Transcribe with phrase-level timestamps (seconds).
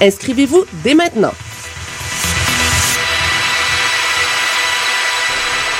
[0.00, 1.32] Inscrivez-vous dès maintenant.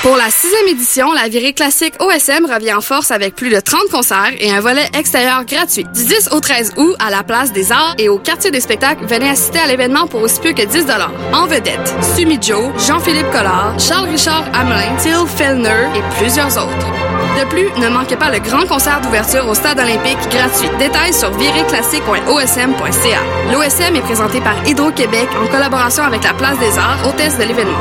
[0.03, 3.89] Pour la sixième édition, la virée classique OSM revient en force avec plus de 30
[3.89, 5.85] concerts et un volet extérieur gratuit.
[5.95, 9.05] Du 10 au 13 août, à la place des arts et au quartier des spectacles,
[9.05, 10.87] venez assister à l'événement pour aussi peu que 10
[11.31, 17.12] En vedette, Sumi Joe, Jean-Philippe Collard, Charles-Richard Hamelin, Till Fellner et plusieurs autres.
[17.39, 20.69] De plus, ne manquez pas le grand concert d'ouverture au Stade olympique gratuit.
[20.77, 23.51] Détails sur viréclassique.osm.ca.
[23.51, 27.77] L'OSM est présenté par Hydro-Québec en collaboration avec la Place des Arts, hôtesse de l'événement.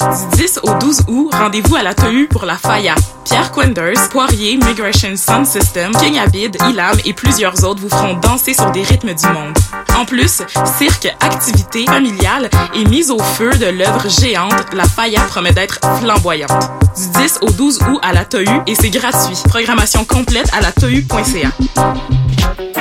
[0.00, 2.96] Du 10 au 12 août, rendez-vous à la TEU pour la FAIA.
[3.24, 8.54] Pierre Quenders, Poirier, Migration Sound System, King Abid, Ilam et plusieurs autres vous feront danser
[8.54, 9.56] sur des rythmes du monde.
[9.96, 10.42] En plus,
[10.78, 16.70] cirque, activités familiales et mise au feu de l'œuvre géante, la FAIA promet d'être flamboyante.
[16.96, 19.36] Du 10 au 12 août à la TEU et c'est gratuit.
[19.48, 21.50] Programmation complète à la TEU.ca.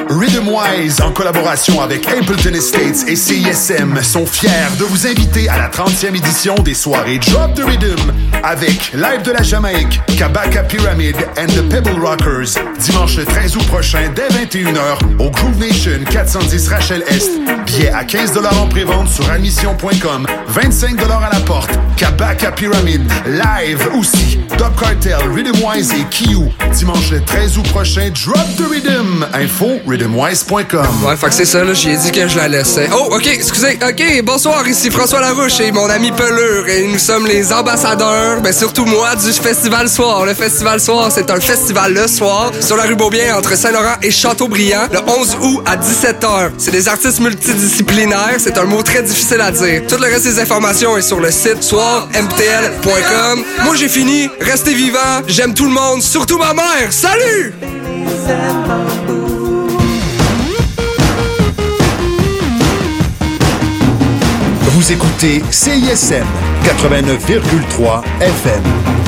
[0.09, 5.69] Rhythmwise, en collaboration avec Appleton Estates et CISM, sont fiers de vous inviter à la
[5.69, 8.11] 30e édition des soirées Drop the Rhythm
[8.43, 10.01] avec Live de la Jamaïque,
[10.31, 15.59] Kabaka Pyramid and the Pebble Rockers, dimanche le 13 août prochain dès 21h au Groove
[15.59, 17.29] Nation 410 Rachel Est.
[17.65, 21.71] Billets à 15 en prévente sur admission.com, 25 à la porte.
[21.97, 24.39] Kabaka Pyramid, live aussi.
[24.57, 28.09] Dub Cartel, Rhythmwise et Kiyu, dimanche le 13 août prochain.
[28.25, 29.25] Drop the Rhythm.
[29.33, 31.03] Info rhythmwise.com.
[31.05, 31.73] Ouais, fait que c'est ça, là.
[31.73, 32.89] J'ai dit que je la laissais.
[32.93, 33.77] Oh, OK, excusez.
[33.85, 36.67] OK, bonsoir, ici François Larouche et mon ami Pelure.
[36.69, 40.20] Et nous sommes les ambassadeurs, ben surtout moi, du Festival Soir.
[40.25, 44.11] Le Festival Soir, c'est un festival le soir sur la rue Beaubien entre Saint-Laurent et
[44.11, 46.51] Châteaubriand, le 11 août à 17h.
[46.57, 48.35] C'est des artistes multidisciplinaires.
[48.37, 49.81] C'est un mot très difficile à dire.
[49.87, 53.43] Tout le reste des informations est sur le site soirmtl.com.
[53.63, 54.29] Moi, j'ai fini.
[54.39, 55.21] Restez vivants.
[55.27, 56.91] J'aime tout le monde, surtout ma mère.
[56.91, 57.53] Salut!
[64.69, 66.25] Vous écoutez CISM
[66.63, 69.00] 89,3 FM.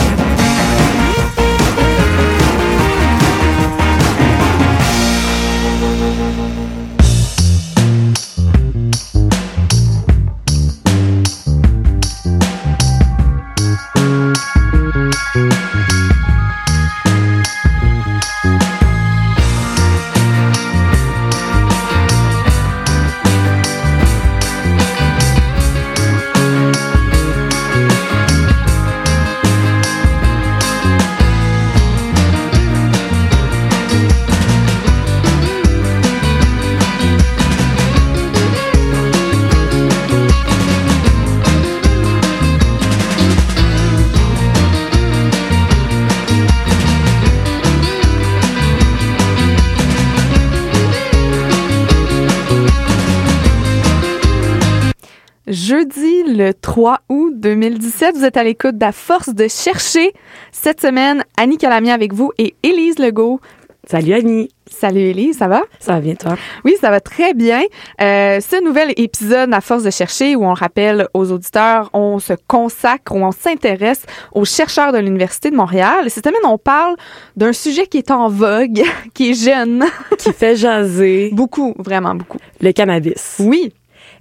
[57.44, 58.16] 2017.
[58.16, 60.14] Vous êtes à l'écoute de la force de chercher.
[60.54, 63.42] Cette semaine, Annie Calamia avec vous et Élise Legault.
[63.86, 64.50] Salut Annie.
[64.66, 65.62] Salut Élise, ça va?
[65.78, 66.38] Ça va bien toi?
[66.64, 67.62] Oui, ça va très bien.
[68.02, 72.32] Euh, ce nouvel épisode à force de chercher où on rappelle aux auditeurs, on se
[72.48, 76.09] consacre ou on s'intéresse aux chercheurs de l'Université de Montréal.
[76.09, 76.96] Cette semaine, on parle
[77.36, 78.82] d'un sujet qui est en vogue,
[79.14, 79.84] qui est jeune.
[80.18, 81.30] qui fait jaser.
[81.34, 82.38] Beaucoup, vraiment beaucoup.
[82.62, 83.36] Le cannabis.
[83.40, 83.74] Oui.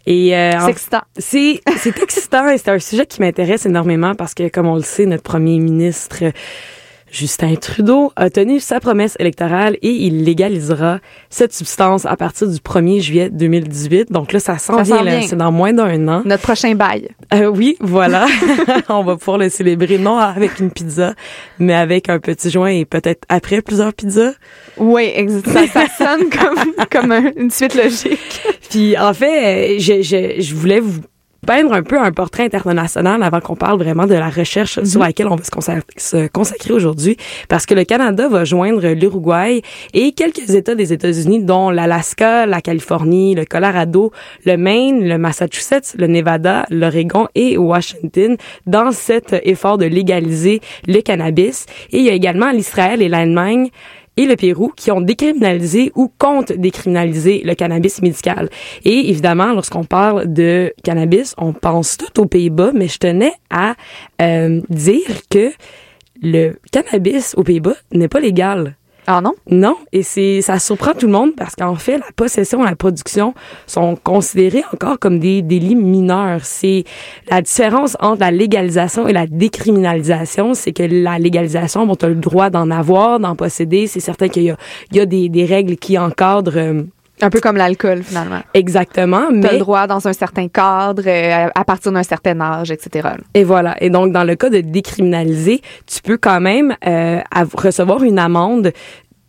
[0.07, 1.03] Et euh, c'est excitant.
[1.17, 4.83] C'est c'est excitant et c'est un sujet qui m'intéresse énormément parce que comme on le
[4.83, 6.25] sait, notre premier ministre
[7.13, 12.57] Justin Trudeau a tenu sa promesse électorale et il légalisera cette substance à partir du
[12.57, 14.11] 1er juillet 2018.
[14.11, 15.21] Donc là, ça s'en vient, là.
[15.21, 16.23] C'est dans moins d'un an.
[16.25, 17.11] Notre prochain bail.
[17.35, 18.27] Euh, oui, voilà.
[18.89, 21.15] On va pouvoir le célébrer, non avec une pizza,
[21.59, 24.33] mais avec un petit joint et peut-être après plusieurs pizzas.
[24.79, 25.13] Oui,
[25.45, 28.41] ça, ça sonne comme, comme une suite logique.
[28.71, 31.01] Puis en fait, je, je, je voulais vous
[31.45, 35.07] peindre un peu un portrait international avant qu'on parle vraiment de la recherche sur mhm.
[35.07, 37.17] laquelle on va se consacrer, aujourd'hui,
[37.49, 42.61] parce que le Canada va joindre l'Uruguay et quelques États des États-Unis, dont l'Alaska, la
[42.61, 44.13] Californie, le Colorado,
[44.47, 48.37] le Maine, le Massachusetts, le Nevada, l'Oregon et Washington,
[48.67, 51.67] dans cet effort de légaliser le cannabis.
[51.91, 53.71] Et il y a également l'Israël et l'Allemagne
[54.17, 58.51] et le Pérou qui ont décriminalisé ou comptent décriminaliser le cannabis médical.
[58.85, 63.75] Et évidemment, lorsqu'on parle de cannabis, on pense tout aux Pays-Bas, mais je tenais à
[64.21, 65.53] euh, dire que
[66.23, 68.77] le cannabis aux Pays-Bas n'est pas légal.
[69.07, 69.35] Ah non?
[69.51, 72.77] Non, et c'est ça surprend tout le monde parce qu'en fait, la possession et la
[72.77, 73.35] production
[73.67, 76.45] sont considérées encore comme des délits mineurs.
[76.45, 76.85] C'est
[77.29, 82.11] la différence entre la légalisation et la décriminalisation, c'est que la légalisation, bon, tu as
[82.11, 83.89] le droit d'en avoir, d'en posséder.
[83.89, 84.57] C'est certain qu'il y a,
[84.93, 86.85] il y a des, des règles qui encadrent...
[87.23, 88.41] Un peu comme l'alcool, finalement.
[88.53, 93.11] Exactement, mais le droit dans un certain cadre, euh, à partir d'un certain âge, etc.
[93.33, 93.77] Et voilà.
[93.81, 97.21] Et donc, dans le cas de décriminaliser, tu peux quand même euh,
[97.55, 98.73] recevoir une amende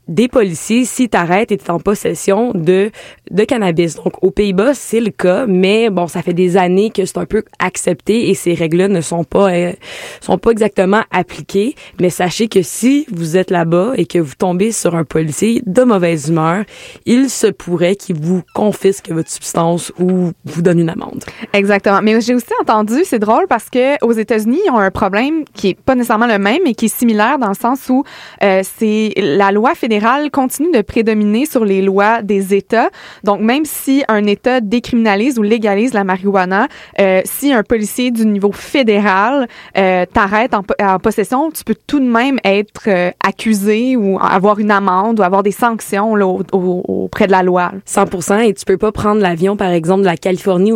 [0.08, 2.92] des policiers si t'arrêtes et t'es en possession de
[3.32, 3.96] de cannabis.
[3.96, 7.26] Donc aux Pays-Bas, c'est le cas, mais bon, ça fait des années que c'est un
[7.26, 9.72] peu accepté et ces règles-là ne sont pas euh,
[10.20, 14.72] sont pas exactement appliquées, mais sachez que si vous êtes là-bas et que vous tombez
[14.72, 16.66] sur un policier de mauvaise humeur,
[17.06, 21.24] il se pourrait qu'il vous confisque votre substance ou vous donne une amende.
[21.54, 22.02] Exactement.
[22.02, 25.70] Mais j'ai aussi entendu, c'est drôle parce que aux États-Unis, ils ont un problème qui
[25.70, 28.04] est pas nécessairement le même, mais qui est similaire dans le sens où
[28.44, 29.93] euh, c'est la loi fédérale
[30.32, 32.90] continue de prédominer sur les lois des États.
[33.24, 36.68] Donc même si un État décriminalise ou légalise la marijuana,
[37.00, 39.48] euh, si un policier du niveau fédéral
[39.78, 44.18] euh, t'arrête en, po- en possession, tu peux tout de même être euh, accusé ou
[44.20, 47.72] avoir une amende ou avoir des sanctions là, au- au- auprès de la loi.
[47.86, 50.72] 100 et tu peux pas prendre l'avion par exemple de la Californie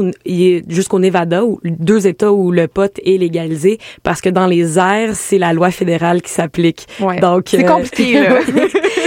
[0.67, 5.15] jusqu'au Nevada ou deux États où le pot est légalisé parce que dans les airs
[5.15, 6.87] c'est la loi fédérale qui s'applique.
[6.99, 7.19] Ouais.
[7.19, 8.39] Donc C'est euh, compliqué, là.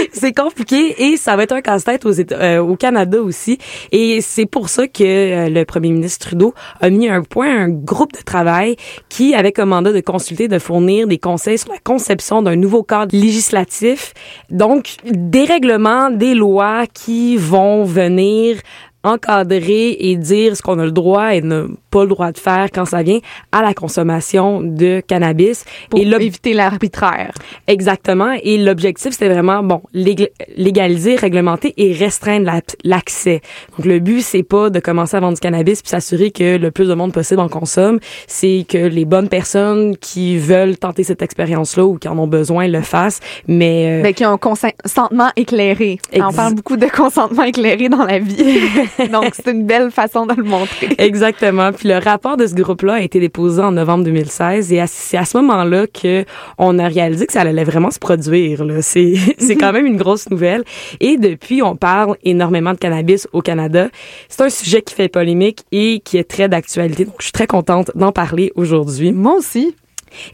[0.13, 3.57] c'est compliqué et ça va être un casse-tête aux États, euh, au Canada aussi.
[3.91, 7.69] Et c'est pour ça que euh, le premier ministre Trudeau a mis un point un
[7.69, 8.75] groupe de travail
[9.09, 12.83] qui avait comme mandat de consulter de fournir des conseils sur la conception d'un nouveau
[12.83, 14.13] cadre législatif.
[14.49, 18.57] Donc des règlements des lois qui vont venir
[19.03, 22.67] encadrer et dire ce qu'on a le droit et ne pas le droit de faire
[22.73, 23.19] quand ça vient
[23.51, 25.65] à la consommation de cannabis.
[25.89, 27.33] pour et éviter l'arbitraire.
[27.67, 28.33] Exactement.
[28.43, 33.41] Et l'objectif, c'était vraiment, bon, lég- légaliser, réglementer et restreindre la- l'accès.
[33.77, 36.71] Donc, le but, c'est pas de commencer à vendre du cannabis puis s'assurer que le
[36.71, 37.99] plus de monde possible en consomme.
[38.27, 42.67] C'est que les bonnes personnes qui veulent tenter cette expérience-là ou qui en ont besoin
[42.67, 43.19] le fassent.
[43.47, 45.99] Mais, euh, Ben, qui ont un consentement éclairé.
[46.15, 48.59] On parle beaucoup de consentement éclairé dans la vie.
[49.11, 50.89] Donc, c'est une belle façon de le montrer.
[50.97, 51.71] Exactement.
[51.81, 55.25] Puis le rapport de ce groupe-là a été déposé en novembre 2016 et c'est à
[55.25, 56.25] ce moment-là que
[56.59, 58.63] on a réalisé que ça allait vraiment se produire.
[58.63, 58.81] là.
[58.83, 60.63] C'est c'est quand même une grosse nouvelle.
[60.99, 63.89] Et depuis, on parle énormément de cannabis au Canada.
[64.29, 67.05] C'est un sujet qui fait polémique et qui est très d'actualité.
[67.05, 69.11] Donc, je suis très contente d'en parler aujourd'hui.
[69.11, 69.75] Moi aussi.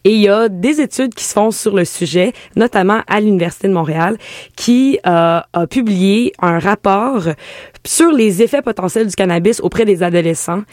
[0.03, 3.69] Et il y a des études qui se font sur le sujet, notamment à l'Université
[3.69, 4.17] de Montréal,
[4.57, 7.23] qui euh, a publié un rapport
[7.85, 10.63] sur les effets potentiels du cannabis auprès des adolescents.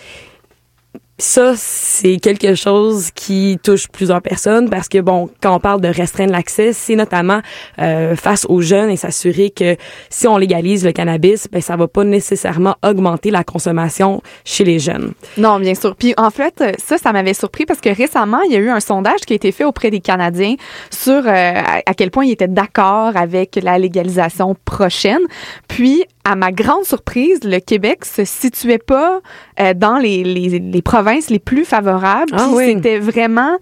[1.18, 5.86] Ça, c'est quelque chose qui touche plusieurs personnes parce que, bon, quand on parle de
[5.86, 7.40] restreindre l'accès, c'est notamment
[7.78, 9.76] euh, face aux jeunes et s'assurer que
[10.10, 14.80] si on légalise le cannabis, ben, ça va pas nécessairement augmenter la consommation chez les
[14.80, 15.12] jeunes.
[15.38, 15.94] Non, bien sûr.
[15.94, 18.80] Puis en fait, ça, ça m'avait surpris parce que récemment, il y a eu un
[18.80, 20.56] sondage qui a été fait auprès des Canadiens
[20.90, 25.22] sur euh, à quel point ils étaient d'accord avec la légalisation prochaine.
[25.68, 29.20] Puis, à ma grande surprise, le Québec se situait pas
[29.60, 32.32] euh, dans les, les, les provinces les plus favorables.
[32.36, 32.74] Ah oui.
[32.74, 33.58] c'était vraiment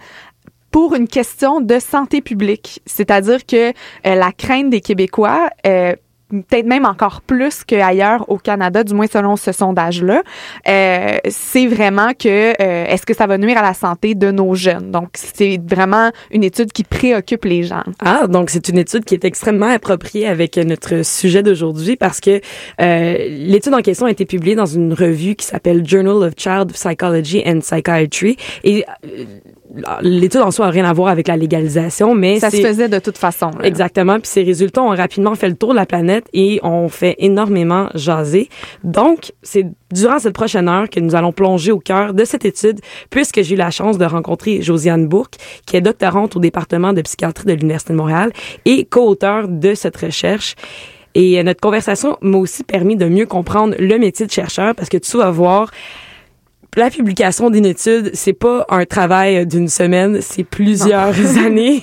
[0.70, 2.80] pour une question de santé publique.
[2.86, 3.72] C'est-à-dire que euh,
[4.02, 5.94] la crainte des Québécois, euh,
[6.40, 10.22] peut-être même encore plus qu'ailleurs au Canada, du moins selon ce sondage-là,
[10.68, 14.54] euh, c'est vraiment que euh, est-ce que ça va nuire à la santé de nos
[14.54, 14.90] jeunes?
[14.90, 17.84] Donc, c'est vraiment une étude qui préoccupe les gens.
[18.00, 22.40] Ah, donc c'est une étude qui est extrêmement appropriée avec notre sujet d'aujourd'hui parce que
[22.80, 26.72] euh, l'étude en question a été publiée dans une revue qui s'appelle Journal of Child
[26.72, 29.24] Psychology and Psychiatry et euh,
[30.02, 32.98] l'étude en soi a rien à voir avec la légalisation, mais Ça se faisait de
[32.98, 33.50] toute façon.
[33.58, 33.64] là.
[33.64, 34.18] Exactement.
[34.20, 37.88] Puis ces résultats ont rapidement fait le tour de la planète et ont fait énormément
[37.94, 38.48] jaser.
[38.84, 42.80] Donc, c'est durant cette prochaine heure que nous allons plonger au cœur de cette étude,
[43.10, 45.34] puisque j'ai eu la chance de rencontrer Josiane Bourque,
[45.66, 48.32] qui est doctorante au département de psychiatrie de l'Université de Montréal
[48.64, 50.54] et co-auteur de cette recherche.
[51.14, 54.88] Et euh, notre conversation m'a aussi permis de mieux comprendre le métier de chercheur, parce
[54.88, 55.70] que tu vas voir,
[56.80, 61.14] la publication d'une étude, c'est pas un travail d'une semaine, c'est plusieurs
[61.44, 61.82] années.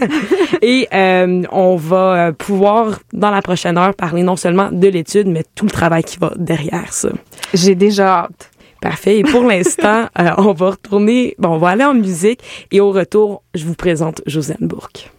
[0.62, 5.28] Et euh, on va euh, pouvoir, dans la prochaine heure, parler non seulement de l'étude,
[5.28, 7.10] mais tout le travail qui va derrière ça.
[7.52, 8.50] J'ai déjà hâte.
[8.80, 9.18] Parfait.
[9.18, 12.40] Et pour l'instant, euh, on va retourner, bon, on va aller en musique
[12.72, 15.10] et au retour, je vous présente Josiane Bourque.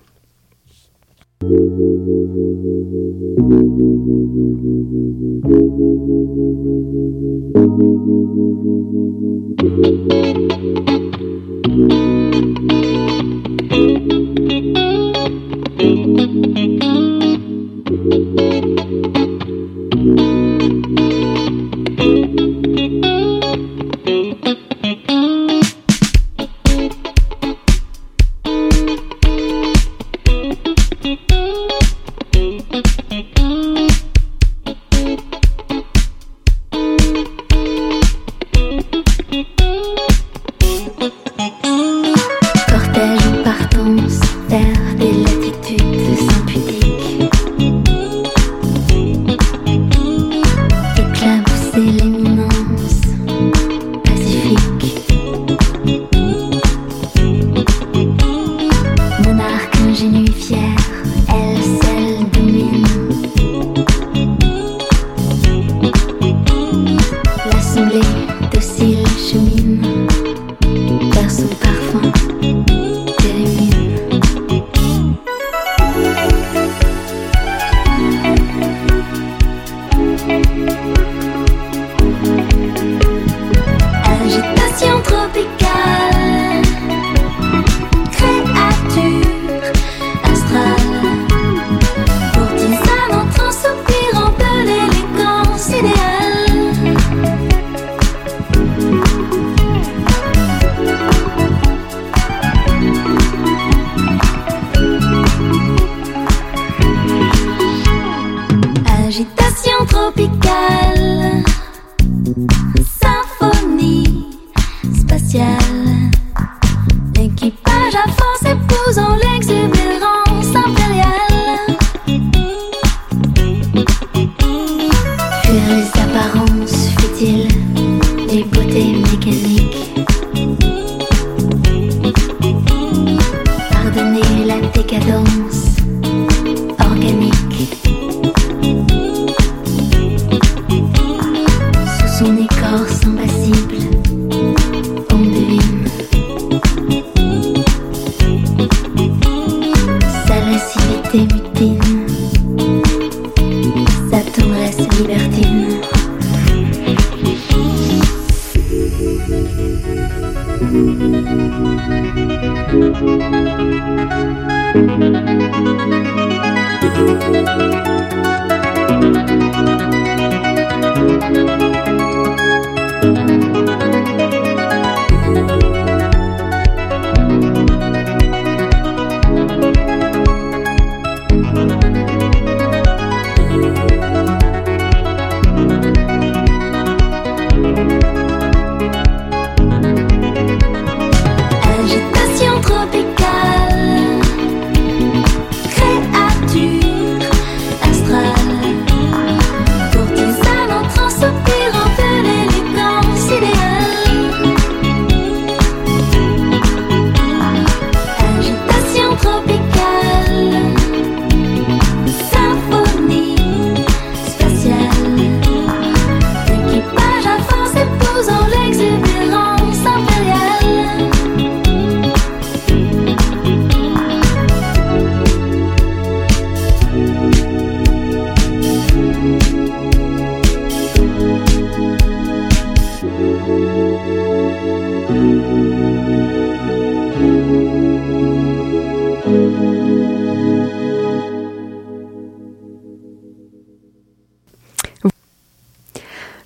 [117.91, 118.82] À force épousant l'exubérance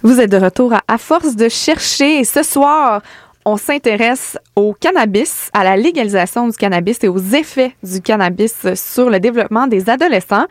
[0.07, 2.23] Vous êtes de retour à À force de chercher.
[2.23, 3.01] Ce soir,
[3.45, 9.09] on s'intéresse au cannabis, à la légalisation du cannabis et aux effets du cannabis sur
[9.09, 10.47] le développement des adolescents.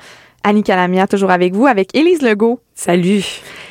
[0.47, 2.61] Annie Calamia, toujours avec vous, avec Élise Legault.
[2.73, 3.25] Salut.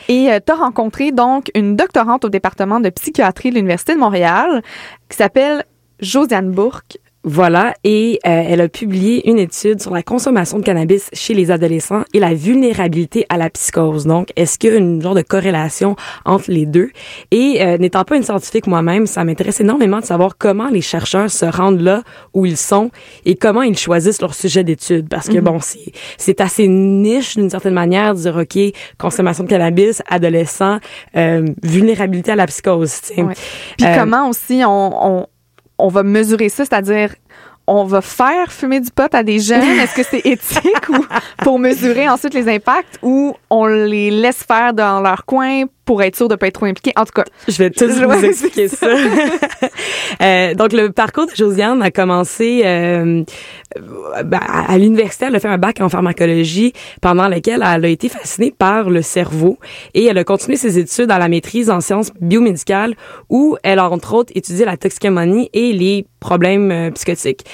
[0.10, 4.62] Et tu as rencontré donc une doctorante au département de psychiatrie de l'Université de Montréal
[5.08, 5.64] qui s'appelle
[6.02, 6.98] Josiane Bourque.
[7.28, 11.50] Voilà, et euh, elle a publié une étude sur la consommation de cannabis chez les
[11.50, 14.06] adolescents et la vulnérabilité à la psychose.
[14.06, 16.92] Donc, est-ce qu'il y a une genre de corrélation entre les deux?
[17.32, 21.32] Et euh, n'étant pas une scientifique moi-même, ça m'intéresse énormément de savoir comment les chercheurs
[21.32, 22.04] se rendent là
[22.36, 22.92] où ils sont
[23.26, 25.10] et comment ils choisissent leur sujet d'étude.
[25.10, 28.58] Parce que, bon, c'est c'est assez niche d'une certaine manière de dire, OK,
[29.00, 30.78] consommation de cannabis, adolescent,
[31.16, 33.02] euh, vulnérabilité à la psychose.
[33.18, 33.26] Ouais.
[33.78, 35.26] Puis Euh, comment aussi on, on,
[35.78, 37.16] on va mesurer ça, c'est-à-dire
[37.68, 39.64] on va faire fumer du pot à des jeunes?
[39.64, 41.06] Est-ce que c'est éthique ou
[41.40, 46.16] pour mesurer ensuite les impacts ou on les laisse faire dans leur coin pour être
[46.16, 46.94] sûr de pas être trop impliqués?
[46.96, 47.72] En tout cas, Je vais
[48.06, 48.88] Ouais, vous expliquer ça.
[50.22, 53.24] Euh, donc, le parcours de Josiane a commencé euh,
[54.24, 55.26] ben, à à l'université.
[55.26, 59.02] Elle a fait un bac en pharmacologie pendant lequel elle a été fascinée par le
[59.02, 59.58] cerveau
[59.94, 62.96] et elle a continué ses études à la maîtrise en sciences biomédicales
[63.30, 67.46] où elle a entre autres étudié la toxicomanie et les problèmes euh, psychotiques.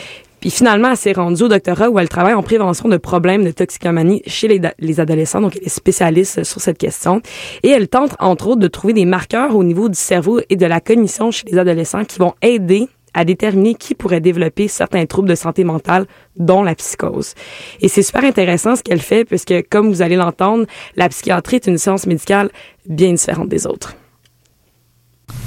[0.42, 3.52] Puis finalement, elle s'est rendue au doctorat où elle travaille en prévention de problèmes de
[3.52, 5.40] toxicomanie chez les, les adolescents.
[5.40, 7.22] Donc, elle est spécialiste sur cette question.
[7.64, 10.66] Et elle tente, entre autres, de trouver des marqueurs au niveau du cerveau et de
[10.66, 15.30] la cognition chez les adolescents qui vont aider à déterminer qui pourrait développer certains troubles
[15.30, 16.06] de santé mentale,
[16.38, 17.36] dont la psychose.
[17.82, 21.68] Et c'est super intéressant ce qu'elle fait, puisque, comme vous allez l'entendre, la psychiatrie est
[21.68, 22.50] une science médicale
[22.88, 23.96] bien différente des autres.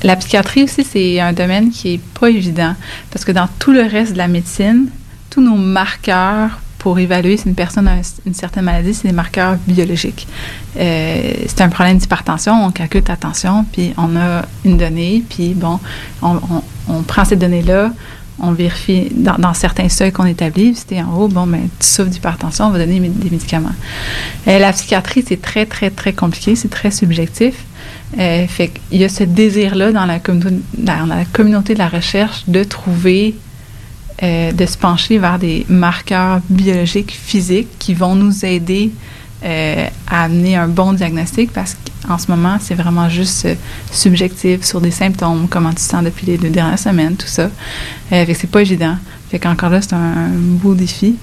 [0.03, 2.75] La psychiatrie aussi, c'est un domaine qui est pas évident
[3.11, 4.89] parce que dans tout le reste de la médecine,
[5.31, 7.95] tous nos marqueurs pour évaluer si une personne a
[8.27, 10.29] une certaine maladie, c'est des marqueurs biologiques.
[10.77, 15.55] Euh, c'est un problème d'hypertension, on calcule ta tension, puis on a une donnée, puis
[15.55, 15.81] bon,
[16.21, 17.91] on, prend cette donnée-là,
[18.39, 21.87] on vérifie dans, dans certains seuils qu'on établit, si t'es en haut, bon, ben, tu
[21.87, 23.73] souffres d'hypertension, on va donner des médicaments.
[24.47, 27.55] Euh, la psychiatrie, c'est très, très, très compliqué, c'est très subjectif.
[28.19, 33.35] Euh, fait qu'il y a ce désir-là dans la, communauté, de la recherche de trouver,
[34.23, 38.93] euh, de se pencher vers des marqueurs biologiques, physiques qui vont nous aider
[39.45, 43.55] euh, à amener un bon diagnostic parce qu'en ce moment, c'est vraiment juste euh,
[43.93, 47.51] subjectif sur des symptômes, comment tu sens depuis les deux dernières semaines, tout ça.
[48.13, 48.97] Euh, fait c'est pas évident.
[49.31, 51.17] Fait qu'encore là, c'est un beau défi.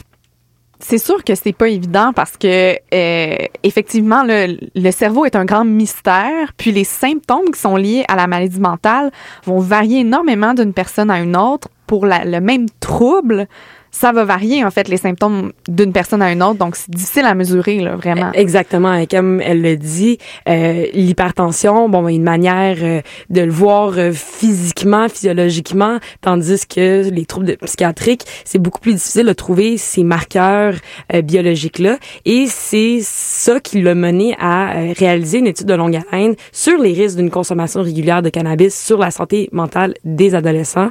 [0.83, 5.45] C'est sûr que c'est pas évident parce que euh, effectivement le, le cerveau est un
[5.45, 9.11] grand mystère, puis les symptômes qui sont liés à la maladie mentale
[9.45, 13.47] vont varier énormément d'une personne à une autre pour la- le même trouble.
[13.91, 17.25] Ça va varier en fait les symptômes d'une personne à une autre, donc c'est difficile
[17.25, 18.31] à mesurer là vraiment.
[18.33, 18.93] Exactement.
[18.93, 20.17] Et comme elle le dit,
[20.47, 27.25] euh, l'hypertension, bon, une manière euh, de le voir euh, physiquement, physiologiquement, tandis que les
[27.25, 30.75] troubles psychiatriques, c'est beaucoup plus difficile de trouver ces marqueurs
[31.13, 31.97] biologiques-là.
[32.25, 36.93] Et c'est ça qui l'a mené à réaliser une étude de longue haleine sur les
[36.93, 40.89] risques d'une consommation régulière de cannabis sur la santé mentale des adolescents.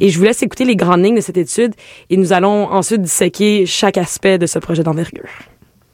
[0.00, 1.74] Et je vous laisse écouter les grandes lignes de cette étude
[2.08, 5.28] et nous ensuite disséquer chaque aspect de ce projet d'envergure.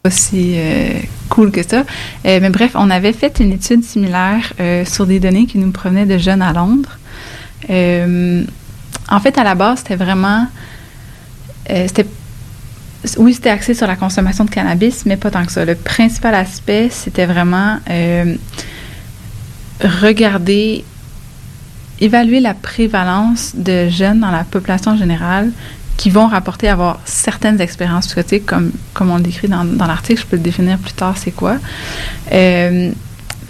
[0.07, 1.81] aussi euh, cool que ça.
[2.25, 5.71] Euh, mais bref, on avait fait une étude similaire euh, sur des données qui nous
[5.71, 6.99] provenaient de jeunes à Londres.
[7.69, 8.45] Euh,
[9.11, 10.47] en fait, à la base, c'était vraiment...
[11.69, 12.07] c'était
[13.19, 15.65] oui, c'était axé sur la consommation de cannabis, mais pas tant que ça.
[15.65, 17.79] Le principal aspect, c'était vraiment
[19.81, 20.85] regarder,
[22.01, 25.53] évaluer la prévalence de jeunes dans la population générale
[25.97, 30.21] qui vont rapporter avoir certaines expériences psychotiques, comme, comme on le décrit dans, dans l'article.
[30.21, 31.57] Je peux le définir plus tard, c'est quoi.
[32.33, 32.91] Euh,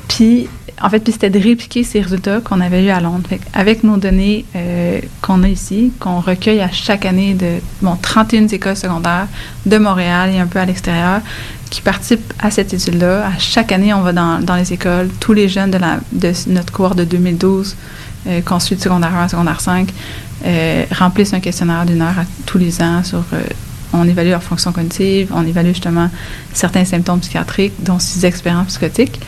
[0.09, 0.49] puis,
[0.81, 3.29] en fait, puis c'était de répliquer ces résultats qu'on avait eu à Londres.
[3.55, 8.47] Avec nos données euh, qu'on a ici, qu'on recueille à chaque année de bon, 31
[8.49, 9.27] écoles secondaires
[9.65, 11.23] de Montréal et un peu à l'extérieur
[11.71, 13.27] qui participent à cette étude-là.
[13.27, 15.09] À chaque année, on va dans, dans les écoles.
[15.19, 17.75] Tous les jeunes de, la, de notre cohorte de 2012
[18.29, 19.89] euh, qu'on suit de secondaire 1 à secondaire 5
[20.45, 23.03] euh, remplissent un questionnaire d'une heure à, tous les ans.
[23.15, 23.43] Euh,
[23.93, 26.11] on évalue leur fonction cognitive, on évalue justement
[26.53, 29.21] certains symptômes psychiatriques, dont six expériences psychotiques.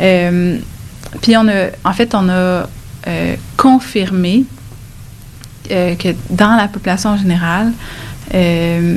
[0.00, 0.58] Euh,
[1.20, 2.66] puis on a, en fait, on a
[3.56, 4.44] confirmé
[5.68, 7.72] que dans la population générale,
[8.34, 8.96] euh,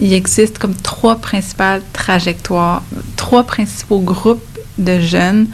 [0.00, 2.82] il existe comme trois principales trajectoires,
[3.16, 4.42] trois principaux groupes
[4.78, 5.46] de jeunes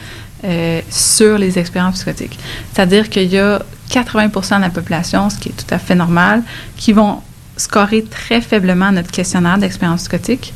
[0.91, 2.39] sur les expériences psychotiques.
[2.73, 6.43] C'est-à-dire qu'il y a 80% de la population, ce qui est tout à fait normal,
[6.77, 7.21] qui vont
[7.57, 10.55] scorer très faiblement notre questionnaire d'expérience psychotique.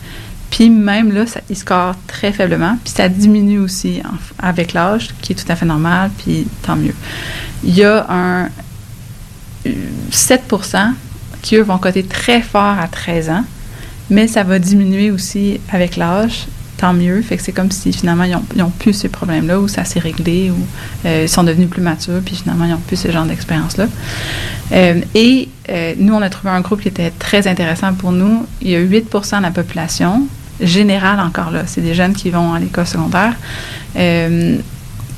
[0.50, 2.78] Puis même là, ça, ils scorent très faiblement.
[2.84, 4.00] Puis ça diminue aussi
[4.38, 6.94] avec l'âge, qui est tout à fait normal, puis tant mieux.
[7.64, 8.48] Il y a un
[10.10, 10.92] 7%
[11.42, 13.44] qui, eux, vont coter très fort à 13 ans,
[14.10, 17.22] mais ça va diminuer aussi avec l'âge, tant mieux.
[17.22, 19.84] Fait que c'est comme si finalement, ils n'ont ils ont plus ces problèmes-là, ou ça
[19.84, 20.56] s'est réglé, ou
[21.06, 23.86] euh, ils sont devenus plus matures, puis finalement, ils n'ont plus ce genre d'expérience-là.
[24.72, 28.46] Euh, et euh, nous, on a trouvé un groupe qui était très intéressant pour nous.
[28.60, 30.26] Il y a 8% de la population,
[30.60, 33.34] générale encore là, c'est des jeunes qui vont à l'école secondaire,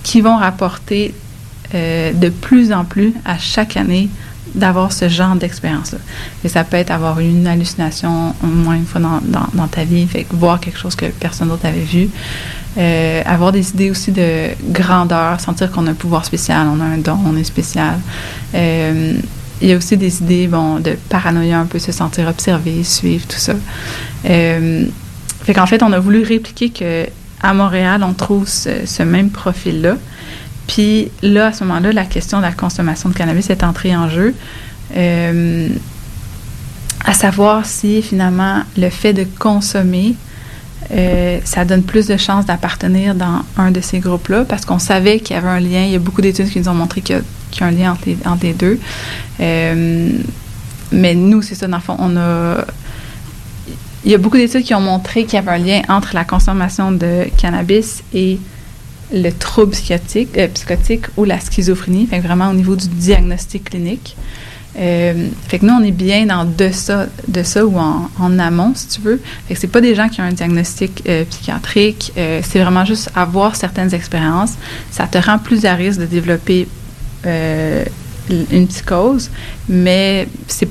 [0.03, 1.15] qui vont rapporter
[1.75, 4.09] de plus en plus à chaque année
[4.55, 5.99] d'avoir ce genre d'expérience-là.
[6.45, 10.61] Et ça peut être avoir une hallucination au moins une fois dans, ta vie, voir
[10.61, 12.09] quelque chose que personne d'autre avait vu.
[12.79, 16.85] Euh, avoir des idées aussi de grandeur, sentir qu'on a un pouvoir spécial, on a
[16.85, 17.99] un don, on est spécial.
[18.55, 19.15] Euh,
[19.63, 23.27] il y a aussi des idées bon, de paranoïa, un peu se sentir observé, suivre,
[23.27, 23.55] tout ça.
[24.29, 24.85] Euh,
[25.45, 27.07] fait qu'en fait, on a voulu répliquer que
[27.43, 29.97] à Montréal, on trouve ce même profil-là.
[30.67, 34.09] Puis là, à ce moment-là, la question de la consommation de cannabis est entrée en
[34.09, 34.35] jeu.
[34.97, 35.69] Euh,
[37.05, 40.15] à savoir si finalement le fait de consommer,
[40.93, 45.21] euh, ça donne plus de chances d'appartenir dans un de ces groupes-là, parce qu'on savait
[45.21, 45.85] qu'il y avait un lien.
[45.85, 48.03] Il y a beaucoup d'études qui nous ont montré qu'il y, a un lien entre
[48.07, 48.79] les, entre les deux.
[49.41, 50.11] Euh,
[50.93, 52.65] mais nous, c'est ça, dans le fond, on a.
[54.05, 56.25] Il y a beaucoup d'études qui ont montré qu'il y avait un lien entre la
[56.25, 58.39] consommation de cannabis et
[59.13, 64.17] le trouble psychotique, euh, psychotique ou la schizophrénie, fait vraiment au niveau du diagnostic clinique.
[64.79, 65.29] Euh,
[65.63, 69.01] nous, on est bien dans de ça, de ça ou en, en amont, si tu
[69.01, 69.21] veux.
[69.49, 72.85] Fait que c'est pas des gens qui ont un diagnostic euh, psychiatrique, euh, c'est vraiment
[72.85, 74.53] juste avoir certaines expériences.
[74.91, 76.69] Ça te rend plus à risque de développer
[77.25, 79.31] une psychose,
[79.69, 80.69] mais c'est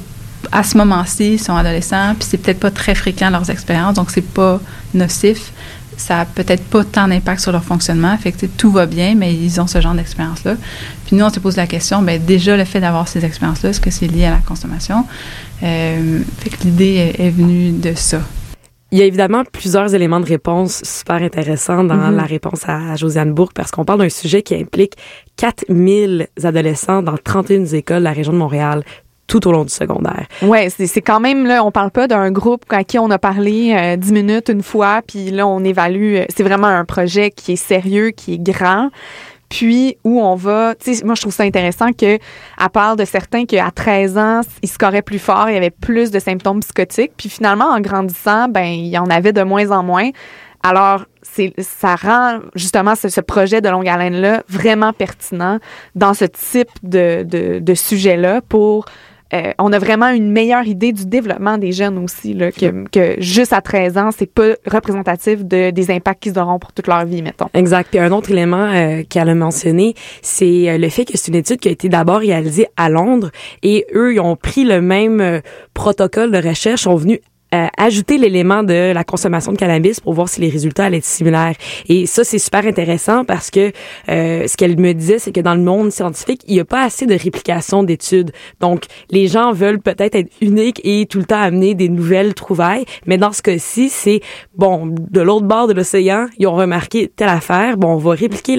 [0.52, 4.12] à ce moment-ci, ils sont adolescents, puis c'est peut-être pas très fréquent leurs expériences, donc
[4.12, 4.62] c'est pas
[4.94, 5.52] nocif.
[5.98, 8.18] Ça a peut-être pas tant d'impact sur leur fonctionnement.
[8.18, 10.56] Fait que tout va bien, mais ils ont ce genre d'expérience-là.
[11.08, 13.82] Puis nous, on se pose la question, ben déjà, le fait d'avoir ces expériences-là, est-ce
[13.82, 15.06] que c'est lié à la consommation?
[15.64, 18.20] Euh, fait que l'idée est, est venue de ça.
[18.92, 22.16] Il y a évidemment plusieurs éléments de réponse super intéressants dans Mhm.
[22.16, 24.94] la réponse à Josiane Bourg parce qu'on parle d'un sujet qui implique
[25.38, 28.84] 4000 adolescents dans 31 écoles de la région de Montréal
[29.28, 30.26] tout au long du secondaire.
[30.42, 33.76] Ouais, c'est quand même là, on parle pas d'un groupe à qui on a parlé
[33.76, 36.16] euh, dix minutes une fois, puis là on évalue.
[36.18, 38.90] euh, C'est vraiment un projet qui est sérieux, qui est grand.
[39.48, 42.18] Puis où on va, tu sais, moi je trouve ça intéressant que
[42.58, 46.10] à part de certains qu'à 13 ans, ils scoraient plus fort, il y avait plus
[46.12, 49.84] de symptômes psychotiques, puis finalement en grandissant, ben il y en avait de moins en
[49.84, 50.10] moins.
[50.64, 55.60] Alors, c'est, ça rend justement ce, ce projet de longue haleine-là vraiment pertinent
[55.94, 58.86] dans ce type de, de, de sujet-là pour
[59.34, 63.20] euh, on a vraiment une meilleure idée du développement des jeunes aussi, là, que, que
[63.20, 67.06] juste à 13 ans, c'est pas représentatif de, des impacts qu'ils auront pour toute leur
[67.06, 67.48] vie, mettons.
[67.54, 67.90] Exact.
[67.90, 71.36] Puis un autre élément euh, qu'elle a mentionné, c'est euh, le fait que c'est une
[71.36, 73.32] étude qui a été d'abord réalisée à Londres
[73.64, 75.40] et eux, ils ont pris le même euh,
[75.74, 77.20] protocole de recherche, sont venus
[77.54, 81.06] euh, ajouter l'élément de la consommation de cannabis pour voir si les résultats allaient être
[81.06, 81.56] similaires.
[81.88, 83.72] Et ça, c'est super intéressant parce que
[84.10, 86.84] euh, ce qu'elle me disait, c'est que dans le monde scientifique, il n'y a pas
[86.84, 88.32] assez de réplication d'études.
[88.60, 92.86] Donc, les gens veulent peut-être être uniques et tout le temps amener des nouvelles trouvailles.
[93.06, 94.22] Mais dans ce cas-ci, c'est,
[94.56, 97.78] bon, de l'autre bord de l'océan, ils ont remarqué telle affaire.
[97.78, 98.58] Bon, on va répliquer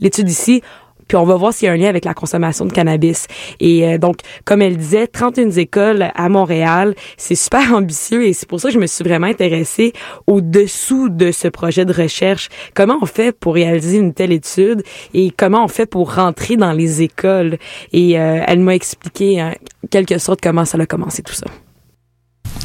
[0.00, 0.62] l'étude ici
[1.10, 3.26] puis on va voir s'il y a un lien avec la consommation de cannabis.
[3.58, 8.48] Et euh, donc, comme elle disait, 31 écoles à Montréal, c'est super ambitieux et c'est
[8.48, 9.92] pour ça que je me suis vraiment intéressée
[10.28, 12.48] au-dessous de ce projet de recherche.
[12.74, 16.72] Comment on fait pour réaliser une telle étude et comment on fait pour rentrer dans
[16.72, 17.58] les écoles?
[17.92, 19.52] Et euh, elle m'a expliqué en
[19.90, 21.46] quelque sorte comment ça a commencé tout ça.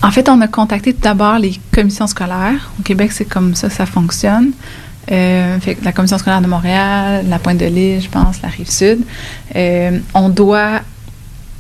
[0.04, 2.72] En fait, on a contacté tout d'abord les commissions scolaires.
[2.80, 4.52] Au Québec, c'est comme ça que ça fonctionne.
[5.12, 9.00] Euh, la commission scolaire de Montréal, la Pointe de l'Île, je pense, la Rive-Sud.
[9.56, 10.82] Euh, on doit...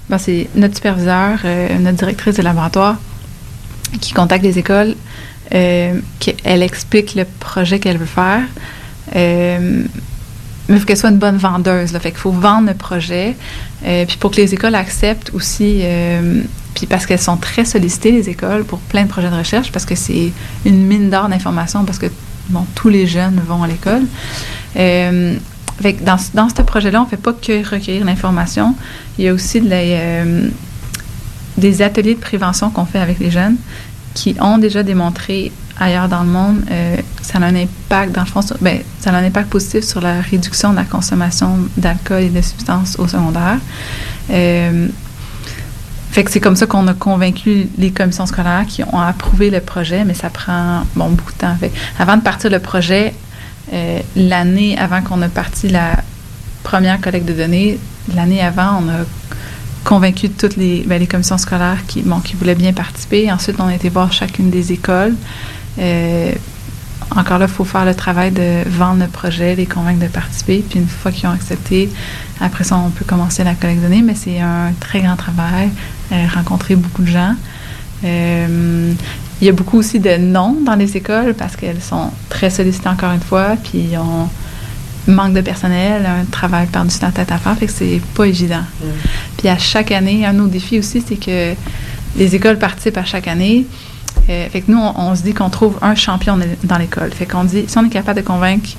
[0.10, 2.98] ben, c'est notre superviseur, euh, notre directrice de laboratoire
[4.02, 4.96] qui contacte les écoles,
[5.54, 8.42] euh, qui- elle explique le projet qu'elle veut faire.
[9.14, 11.94] Mais il faut qu'elle soit une bonne vendeuse.
[11.94, 12.00] Là.
[12.00, 13.36] Fait qu'il faut vendre le projet.
[13.84, 15.84] Puis pour que les écoles acceptent aussi,
[16.74, 19.86] puis parce qu'elles sont très sollicitées, les écoles, pour plein de projets de recherche, parce
[19.86, 20.32] que c'est
[20.66, 22.08] une mine d'or d'informations, parce que
[22.50, 24.04] bon, tous les jeunes vont à l'école.
[24.78, 25.36] Euh,
[26.02, 28.76] dans, dans ce projet-là, on ne fait pas que recueillir l'information.
[29.18, 30.50] Il y a aussi euh,
[31.58, 33.58] des ateliers de prévention qu'on fait avec les jeunes
[34.14, 38.28] qui ont déjà démontré ailleurs dans le monde euh, ça a un impact, dans le
[38.28, 42.30] fond, ben, ça a un impact positif sur la réduction de la consommation d'alcool et
[42.30, 43.58] de substances au secondaire.
[44.30, 44.88] Euh,
[46.28, 50.13] c'est comme ça qu'on a convaincu les commissions scolaires qui ont approuvé le projet, mais
[50.13, 51.58] ça prend beaucoup de temps.
[51.99, 53.13] Avant de partir le projet,
[53.73, 55.97] euh, l'année avant qu'on a parti la
[56.63, 57.80] première collecte de données,
[58.15, 59.06] l'année avant, on a
[59.84, 63.32] convaincu toutes les, ben, commissions scolaires qui voulaient bien participer.
[63.32, 65.15] Ensuite, on a été voir chacune des écoles.
[65.80, 66.32] Euh,
[67.12, 70.63] encore là, il faut faire le travail de vendre le projet, les convaincre de participer.
[70.68, 71.89] Puis une fois qu'ils ont accepté,
[72.41, 74.02] après ça, on peut commencer la collecte de données.
[74.02, 75.70] Mais c'est un très grand travail,
[76.12, 77.36] euh, rencontrer beaucoup de gens.
[78.04, 78.94] Euh,
[79.41, 82.89] il y a beaucoup aussi de non dans les écoles parce qu'elles sont très sollicitées
[82.89, 87.56] encore une fois, puis on manque de personnel, un travail par-dessus la tête à faire,
[87.58, 88.63] fait que c'est pas évident.
[89.38, 91.54] Puis à chaque année, un de nos défis aussi, c'est que
[92.18, 93.65] les écoles participent à chaque année.
[94.30, 97.12] Euh, fait que nous, on, se dit qu'on trouve un champion dans- l'école.
[97.14, 98.70] Fait qu'on dit, si on est capable de convaincre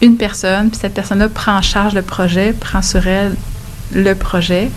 [0.00, 3.34] une personne, puis cette personne-là prend en charge le projet, prend sur elle
[3.92, 4.70] le projet.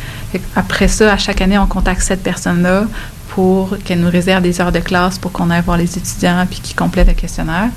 [0.55, 2.85] Après ça, à chaque année, on contacte cette personne-là
[3.29, 6.59] pour qu'elle nous réserve des heures de classe pour qu'on aille voir les étudiants puis
[6.59, 7.69] qu'ils complètent le questionnaire.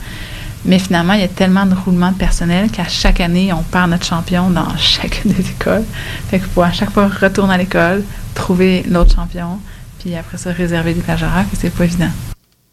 [0.64, 3.90] Mais finalement, il y a tellement de roulement de personnel qu'à chaque année, on perd
[3.90, 5.84] notre champion dans chacune des écoles.
[6.30, 8.02] Fait qu'il faut à chaque fois retourner à l'école,
[8.34, 9.58] trouver l'autre champion,
[10.04, 12.10] puis après ça, réserver des plages horaires, puis c'est pas évident.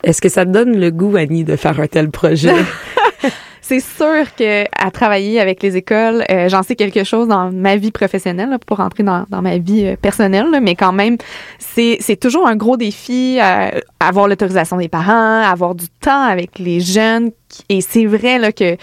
[0.03, 2.53] Est-ce que ça te donne le goût, Annie, de faire un tel projet?
[3.61, 7.77] C'est sûr que à travailler avec les écoles, euh, j'en sais quelque chose dans ma
[7.77, 11.15] vie professionnelle, là, pour rentrer dans, dans ma vie euh, personnelle, là, mais quand même,
[11.57, 13.69] c'est c'est toujours un gros défi, euh,
[14.01, 17.31] avoir l'autorisation des parents, avoir du temps avec les jeunes.
[17.69, 18.75] Et c'est vrai là, que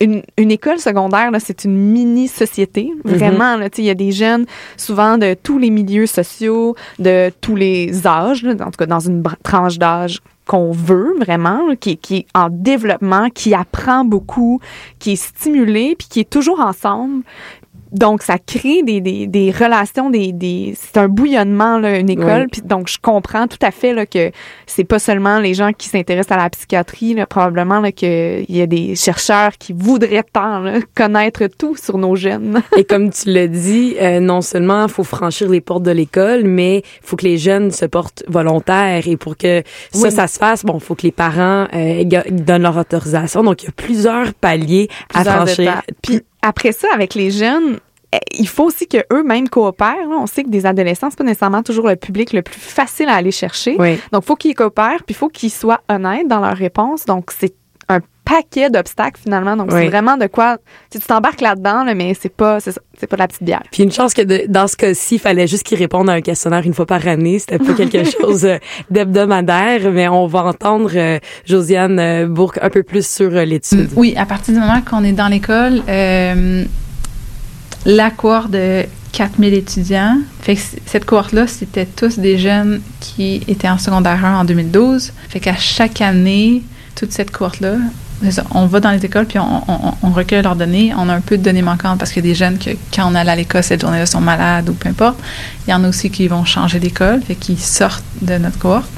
[0.00, 2.92] une, une école secondaire, c'est une mini-société.
[3.04, 6.76] Vraiment, là, tu sais, il y a des jeunes, souvent de tous les milieux sociaux,
[6.98, 11.68] de tous les âges, là, en tout cas dans une tranche d'âge qu'on veut vraiment,
[11.68, 14.60] là, qui, qui est en développement, qui apprend beaucoup,
[14.98, 17.22] qui est stimulé, puis qui est toujours ensemble.
[17.92, 22.46] Donc, ça crée des, des, des relations, des, des c'est un bouillonnement, là, une école.
[22.50, 24.30] Puis donc, je comprends tout à fait là, que
[24.66, 28.60] c'est pas seulement les gens qui s'intéressent à la psychiatrie, là, probablement là, qu'il y
[28.60, 32.62] a des chercheurs qui voudraient tant là, connaître tout sur nos jeunes.
[32.76, 36.44] Et comme tu l'as dit, euh, non seulement il faut franchir les portes de l'école,
[36.44, 39.06] mais il faut que les jeunes se portent volontaires.
[39.06, 40.10] Et pour que ça, Oui.
[40.12, 43.42] ça se fasse, bon, il faut que les parents euh, donnent leur autorisation.
[43.42, 45.82] Donc, il y a plusieurs paliers à franchir.
[46.02, 47.78] Puis après ça, avec les jeunes,
[48.12, 50.08] eh, il faut aussi que eux-mêmes coopèrent.
[50.10, 53.14] On sait que des adolescents, c'est pas nécessairement toujours le public le plus facile à
[53.14, 53.76] aller chercher.
[53.78, 53.98] Oui.
[54.12, 57.04] Donc, faut qu'ils coopèrent, puis faut qu'ils soient honnêtes dans leurs réponses.
[57.04, 57.54] Donc, c'est
[58.28, 59.56] paquet d'obstacles finalement.
[59.56, 59.80] Donc, Oui.
[59.84, 60.58] c'est vraiment de quoi
[60.90, 63.62] tu t'embarques là-dedans, là, mais c'est pas c'est pas de la petite bière.
[63.72, 66.20] Puis une chance que de- dans ce cas-ci, il fallait juste qu'ils répondent à un
[66.20, 67.38] questionnaire une fois par année.
[67.38, 68.58] C'était pas quelque chose euh,
[68.90, 73.88] d'hebdomadaire, mais on va entendre euh, Josiane euh, Bourque un peu plus sur euh, l'étude.
[73.96, 76.64] Oui, à partir du moment qu'on est dans l'école, euh,
[77.86, 83.68] la cohorte de 4000 étudiants, fait que cette cohorte-là, c'était tous des jeunes qui étaient
[83.68, 85.12] en secondaire 1 en 2012.
[85.28, 86.62] Fait qu'à chaque année,
[86.94, 87.76] toute cette cohorte-là,
[88.52, 90.92] on va dans les écoles puis on, recueille leurs données.
[90.96, 93.10] On a un peu de données manquantes parce qu'il y a des jeunes que, quand
[93.10, 95.18] on allait à l'école, cette journée-là, sont malades ou peu importe.
[95.66, 98.90] Il y en a aussi qui vont changer d'école, fait qu'ils sortent de notre cohorte.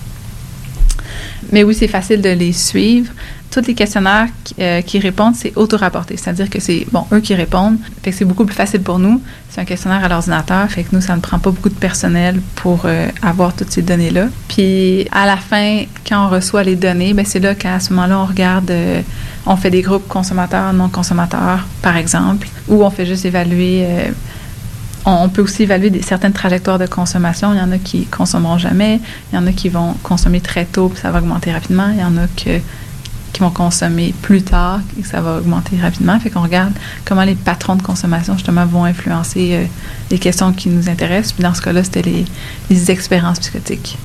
[1.52, 3.12] Mais oui, c'est facile de les suivre.
[3.50, 6.16] Tous les questionnaires qui, euh, qui répondent, c'est auto-rapporté.
[6.16, 7.78] C'est-à-dire que c'est, bon, eux qui répondent.
[8.02, 9.20] Fait que c'est beaucoup plus facile pour nous.
[9.48, 10.70] C'est un questionnaire à l'ordinateur.
[10.70, 13.82] Fait que nous, ça ne prend pas beaucoup de personnel pour euh, avoir toutes ces
[13.82, 14.28] données-là.
[14.48, 18.20] Puis, à la fin, quand on reçoit les données, ben c'est là qu'à ce moment-là,
[18.20, 19.02] on regarde, euh,
[19.46, 23.86] on fait des groupes consommateurs, non consommateurs, par exemple, ou on fait juste évaluer
[25.04, 27.52] on peut aussi évaluer des, certaines trajectoires de consommation.
[27.52, 29.00] Il y en a qui consommeront jamais.
[29.32, 31.88] Il y en a qui vont consommer très tôt, puis ça va augmenter rapidement.
[31.90, 32.60] Il y en a que,
[33.32, 36.18] qui vont consommer plus tard, et que ça va augmenter rapidement.
[36.18, 36.72] Fait qu'on regarde
[37.04, 39.64] comment les patrons de consommation, justement, vont influencer euh,
[40.10, 41.32] les questions qui nous intéressent.
[41.32, 42.24] Puis dans ce cas-là, c'était les,
[42.68, 43.98] les expériences psychotiques.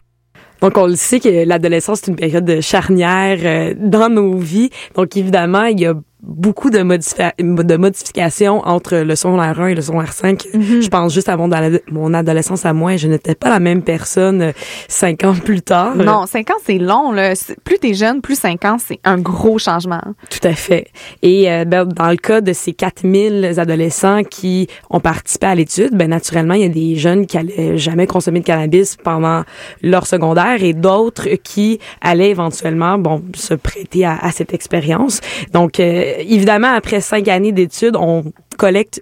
[0.61, 4.69] Donc, on le sait que l'adolescence, c'est une période de charnière euh, dans nos vies.
[4.95, 5.93] Donc, évidemment, il y a
[6.27, 10.47] beaucoup de, modifi- de modifications entre le secondaire 1 et le secondaire 5.
[10.53, 13.81] Je pense juste à mon, ado- mon adolescence à moi, je n'étais pas la même
[13.83, 14.51] personne euh,
[14.87, 15.95] cinq ans plus tard.
[15.95, 17.11] Non, 5 ans, c'est long.
[17.11, 17.33] Là.
[17.63, 20.01] Plus t'es jeune, plus 5 ans, c'est un gros changement.
[20.29, 20.87] Tout à fait.
[21.21, 25.91] Et euh, ben, dans le cas de ces 4000 adolescents qui ont participé à l'étude,
[25.93, 29.43] ben naturellement, il y a des jeunes qui allaient jamais consommer de cannabis pendant
[29.81, 35.21] leur secondaire et d'autres qui allaient éventuellement, bon, se prêter à, à cette expérience.
[35.53, 38.23] Donc, euh, évidemment, après cinq années d'études, on
[38.57, 39.01] collecte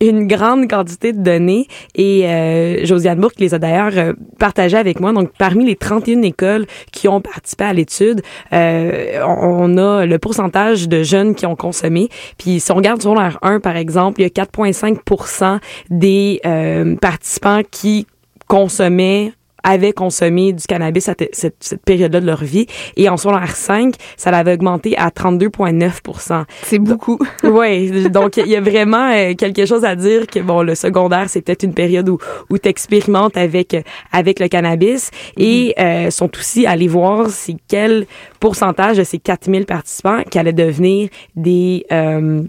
[0.00, 5.00] une grande quantité de données et euh, Josiane Bourque les a d'ailleurs euh, partagées avec
[5.00, 5.12] moi.
[5.12, 10.88] Donc, parmi les 31 écoles qui ont participé à l'étude, euh, on a le pourcentage
[10.88, 12.08] de jeunes qui ont consommé.
[12.36, 16.40] Puis, si on regarde sur l'air 1, par exemple, il y a 4,5% des
[17.00, 18.06] participants qui
[18.48, 19.32] consommaient
[19.66, 22.66] avaient consommé du cannabis à te- cette, cette période-là de leur vie.
[22.96, 27.18] Et en secondaire 5, ça l'avait augmenté à 32,9 C'est beaucoup.
[27.42, 31.28] oui, donc il y a vraiment euh, quelque chose à dire que bon le secondaire
[31.28, 32.18] c'est peut-être une période où
[32.50, 33.76] où tu expérimentes avec
[34.12, 38.06] avec le cannabis et euh, sont aussi allés voir c'est quel
[38.40, 42.42] pourcentage de ces 4000 participants qui allaient devenir des euh,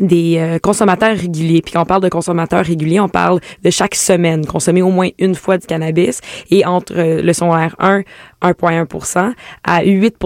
[0.00, 1.62] des euh, consommateurs réguliers.
[1.62, 5.08] Puis quand on parle de consommateurs réguliers, on parle de chaque semaine, consommer au moins
[5.18, 6.20] une fois du cannabis.
[6.50, 8.02] Et entre euh, le secondaire 1,
[8.42, 9.32] 1,1
[9.64, 10.16] à 8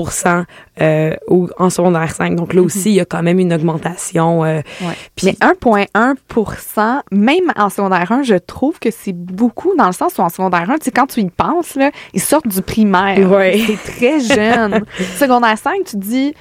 [0.80, 2.34] euh, au, en secondaire 5.
[2.36, 4.44] Donc là aussi, il y a quand même une augmentation.
[4.44, 4.94] euh, Ouais.
[5.16, 10.16] Puis- Mais 1,1 même en secondaire 1, je trouve que c'est beaucoup dans le sens
[10.18, 13.30] où en secondaire 1, tu sais, quand tu y penses, là, ils sortent du primaire.
[13.30, 13.60] Ouais.
[13.66, 14.84] C'est très jeune.
[15.18, 16.34] secondaire 5, tu dis,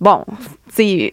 [0.00, 0.24] bon,
[0.72, 1.12] sais,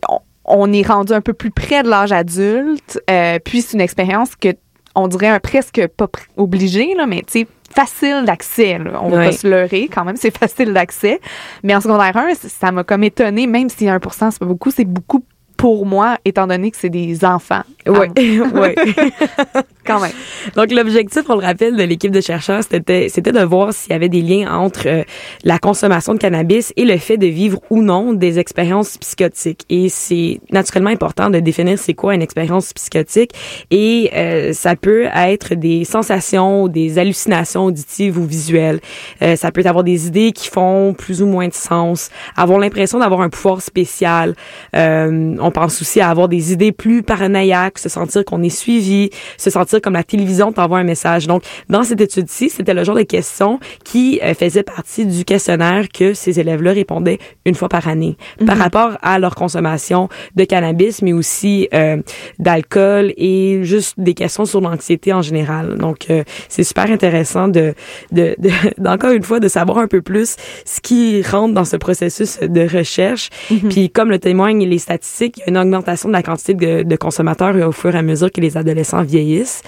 [0.50, 4.36] on, est rendu un peu plus près de l'âge adulte, euh, puis c'est une expérience
[4.36, 4.50] que
[4.96, 8.80] on dirait un presque pas obligé, là, mais tu sais, facile d'accès.
[9.02, 11.22] On va pas se leurrer, quand même, c'est facile d'accès.
[11.64, 14.00] Mais en secondaire 1, c- ça m'a comme étonné, même si 1
[14.32, 15.24] c'est pas beaucoup, c'est beaucoup
[15.60, 17.64] pour moi, étant donné que c'est des enfants.
[17.86, 18.76] Ouais, Ah, ouais.
[19.86, 20.12] quand même.
[20.56, 23.94] Donc l'objectif, on le rappelle, de l'équipe de chercheurs, c'était c'était de voir s'il y
[23.94, 25.04] avait des liens entre euh,
[25.44, 29.66] la consommation de cannabis et le fait de vivre ou non des expériences psychotiques.
[29.70, 33.32] Et c'est naturellement important de définir c'est quoi une expérience psychotique.
[33.70, 38.80] Et euh, ça peut être des sensations, des hallucinations auditives ou visuelles.
[39.22, 43.00] Euh, ça peut avoir des idées qui font plus ou moins de sens, avoir l'impression
[43.00, 44.36] d'avoir un pouvoir spécial.
[44.74, 49.10] Euh, on pense aussi à avoir des idées plus paranoïaques se sentir qu'on est suivi,
[49.38, 51.26] se sentir comme la télévision t'envoie un message.
[51.26, 55.88] Donc, dans cette étude-ci, c'était le genre de questions qui euh, faisait partie du questionnaire
[55.90, 58.62] que ces élèves-là répondaient une fois par année par Mhm.
[58.62, 61.98] rapport à leur consommation de cannabis, mais aussi euh,
[62.38, 65.78] d'alcool et juste des questions sur l'anxiété en général.
[65.78, 67.74] Donc, euh, c'est super intéressant de,
[68.12, 70.36] de, de, d'encore une fois, de savoir un peu plus
[70.66, 73.30] ce qui rentre dans ce processus de recherche.
[73.70, 77.96] Puis, comme le témoignent les statistiques, une augmentation de la quantité de, consommateurs au fur
[77.96, 79.62] et à mesure que les adolescents vieillissent.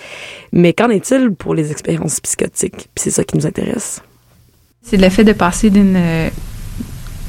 [0.52, 2.90] Mais qu'en est-il pour les expériences psychotiques?
[2.94, 4.02] Puis c'est ça qui nous intéresse.
[4.84, 5.98] C'est le fait de passer d'une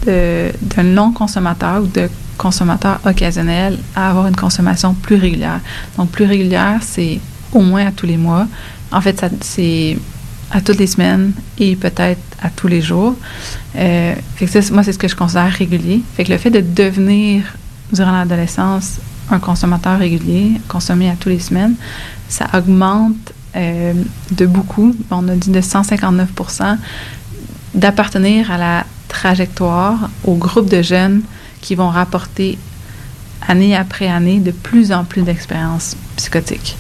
[0.07, 5.61] de- d'un long consommateur ou de consommateur occasionnel à avoir une consommation plus régulière.
[5.96, 7.20] Donc, plus régulière, c'est
[7.52, 8.46] au moins à tous les mois.
[8.90, 9.96] En fait, c'est
[10.50, 13.14] à toutes les semaines et peut-être à tous les jours.
[13.76, 14.14] Euh,
[14.72, 16.02] moi, c'est ce que je considère régulier.
[16.16, 17.44] Fait que le fait de devenir,
[17.92, 18.98] durant l'adolescence,
[19.31, 21.74] un consommateur régulier, consommer à tous les semaines,
[22.28, 23.92] ça augmente euh,
[24.31, 24.94] de beaucoup.
[25.11, 26.76] On a dit de 159%
[27.74, 31.22] d'appartenir à la trajectoire, au groupe de jeunes
[31.61, 32.59] qui vont rapporter
[33.46, 36.76] année après année de plus en plus d'expériences psychotiques.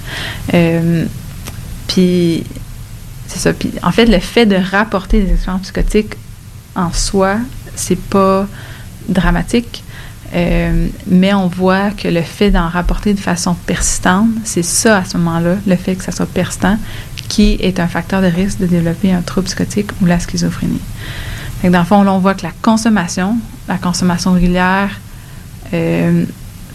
[0.54, 1.04] Euh,
[1.88, 2.44] puis,
[3.26, 3.52] c'est ça.
[3.52, 6.14] Puis, en fait, le fait de rapporter des expériences psychotiques
[6.74, 7.36] en soi,
[7.74, 8.46] c'est pas
[9.08, 9.84] dramatique.
[10.34, 15.04] Euh, mais on voit que le fait d'en rapporter de façon persistante, c'est ça à
[15.04, 16.78] ce moment-là, le fait que ça soit persistant,
[17.28, 20.80] qui est un facteur de risque de développer un trouble psychotique ou la schizophrénie.
[21.64, 23.36] Dans le fond, on voit que la consommation,
[23.68, 24.90] la consommation régulière,
[25.74, 26.24] euh,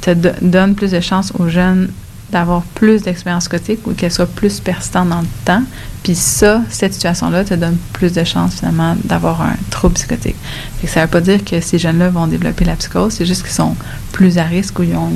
[0.01, 1.89] te do- donne plus de chances aux jeunes
[2.31, 5.63] d'avoir plus d'expériences psychotiques ou qu'elles soient plus persistantes dans le temps.
[6.03, 10.35] Puis ça, cette situation-là te donne plus de chances finalement d'avoir un trouble psychotique.
[10.81, 13.43] Que ça ne veut pas dire que ces jeunes-là vont développer la psychose, c'est juste
[13.43, 13.75] qu'ils sont
[14.11, 15.09] plus à risque ou ils ont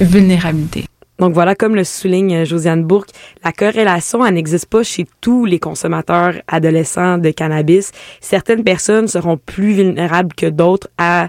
[0.00, 0.87] une vulnérabilité.
[1.18, 3.10] Donc voilà, comme le souligne euh, Josiane Bourque,
[3.44, 7.90] la corrélation, elle n'existe pas chez tous les consommateurs adolescents de cannabis.
[8.20, 11.28] Certaines personnes seront plus vulnérables que d'autres à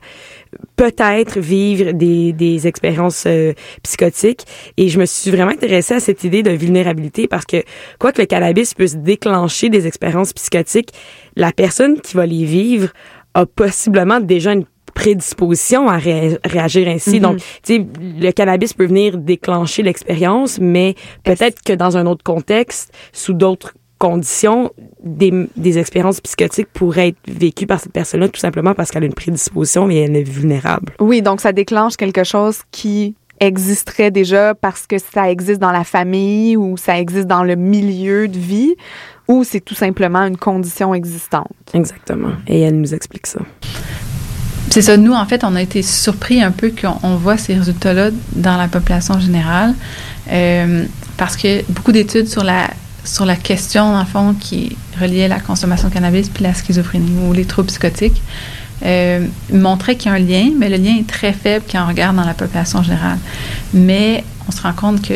[0.75, 4.45] peut-être vivre des, des expériences euh, psychotiques.
[4.77, 7.63] Et je me suis vraiment intéressée à cette idée de vulnérabilité parce que,
[7.99, 10.91] quoi que le cannabis puisse déclencher des expériences psychotiques,
[11.35, 12.89] la personne qui va les vivre
[13.33, 17.15] a possiblement déjà une prédisposition à ré- réagir ainsi.
[17.15, 17.19] Mhm.
[17.19, 17.43] Donc, tu
[17.75, 17.85] sais,
[18.19, 23.73] le cannabis peut venir déclencher l'expérience, mais peut-être que dans un autre contexte, sous d'autres
[23.97, 24.71] conditions,
[25.03, 29.05] des, des expériences psychotiques pourraient être vécues par cette personne-là tout simplement parce qu'elle a
[29.05, 30.93] une prédisposition mais elle est vulnérable.
[31.01, 35.83] Oui, donc ça déclenche quelque chose qui existerait déjà parce que ça existe dans la
[35.83, 38.75] famille ou ça existe dans le milieu de vie
[39.27, 41.51] ou c'est tout simplement une condition existante.
[41.73, 42.31] Exactement.
[42.47, 43.39] Et elle nous explique ça.
[44.69, 47.55] C'est ça, nous, en fait, on a été surpris un peu qu'on on voit ces
[47.55, 49.73] résultats-là dans la population générale
[50.31, 50.85] euh,
[51.17, 52.69] parce que beaucoup d'études sur la,
[53.03, 57.33] sur la question, le fond, qui reliait la consommation de cannabis puis la schizophrénie ou
[57.33, 58.21] les troubles psychotiques
[58.85, 61.87] euh, montraient qu'il y a un lien, mais le lien est très faible quand on
[61.87, 63.17] regarde dans la population générale.
[63.73, 65.15] Mais on se rend compte que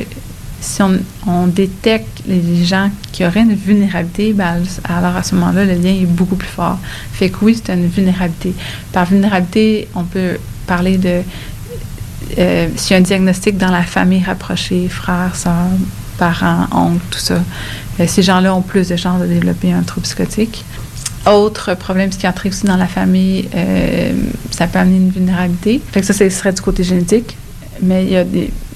[0.63, 5.73] si on, détecte les gens qui auraient une vulnérabilité, ben, alors à ce moment-là, le
[5.73, 6.79] lien est beaucoup plus fort.
[7.11, 8.53] Fait que oui, c'est une vulnérabilité.
[8.91, 11.21] Par vulnérabilité, on peut parler de
[12.39, 15.53] euh, s'il un diagnostic dans la famille rapprochée, frères, sœurs,
[16.17, 17.43] parents, oncles, tout ça,
[17.99, 20.63] euh, ces gens-là ont plus de chances de développer un trouble psychotique.
[21.25, 24.13] Autre problème psychiatrique aussi dans la famille, euh,
[24.51, 25.81] ça peut amener une vulnérabilité.
[25.91, 27.37] Fait que ça, ce serait du côté génétique.
[27.83, 28.23] Mais il y a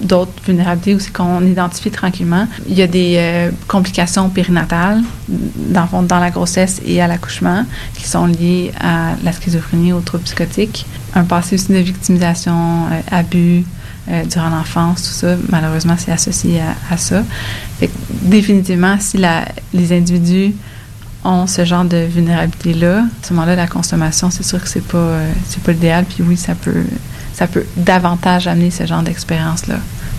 [0.02, 2.48] d'autres vulnérabilités aussi qu'on identifie tranquillement.
[2.68, 7.66] Il y a des euh, complications périnatales dans, dans la grossesse et à l'accouchement
[7.96, 10.86] qui sont liées à la schizophrénie, aux troubles psychotiques.
[11.16, 13.64] Un passé aussi de victimisation, euh, abus
[14.10, 17.24] euh, durant l'enfance, tout ça, malheureusement, c'est associé à, ça.
[17.80, 17.90] Fait
[18.22, 19.20] définitivement, si
[19.74, 20.54] les individus
[21.24, 25.20] ont ce genre de vulnérabilité-là, à ce moment-là, la consommation, c'est sûr que c'est pas,
[25.48, 26.06] c'est pas l'idéal.
[26.06, 26.84] Puis oui, ça peut,
[27.38, 29.76] ça peut davantage amener ce genre d'expérience-là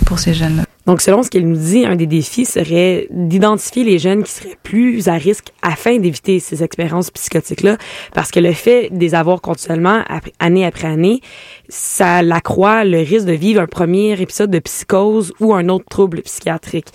[0.06, 0.62] pour ces jeunes-là.
[0.86, 4.56] Donc, selon ce qu'elle nous dit, un des défis serait d'identifier les jeunes qui seraient
[4.62, 7.76] plus à risque afin d'éviter ces expériences psychotiques-là,
[8.14, 10.04] parce que le fait de les avoir continuellement,
[10.38, 11.20] année après année,
[11.68, 16.22] ça l'accroît le risque de vivre un premier épisode de psychose ou un autre trouble
[16.22, 16.86] psychiatrique.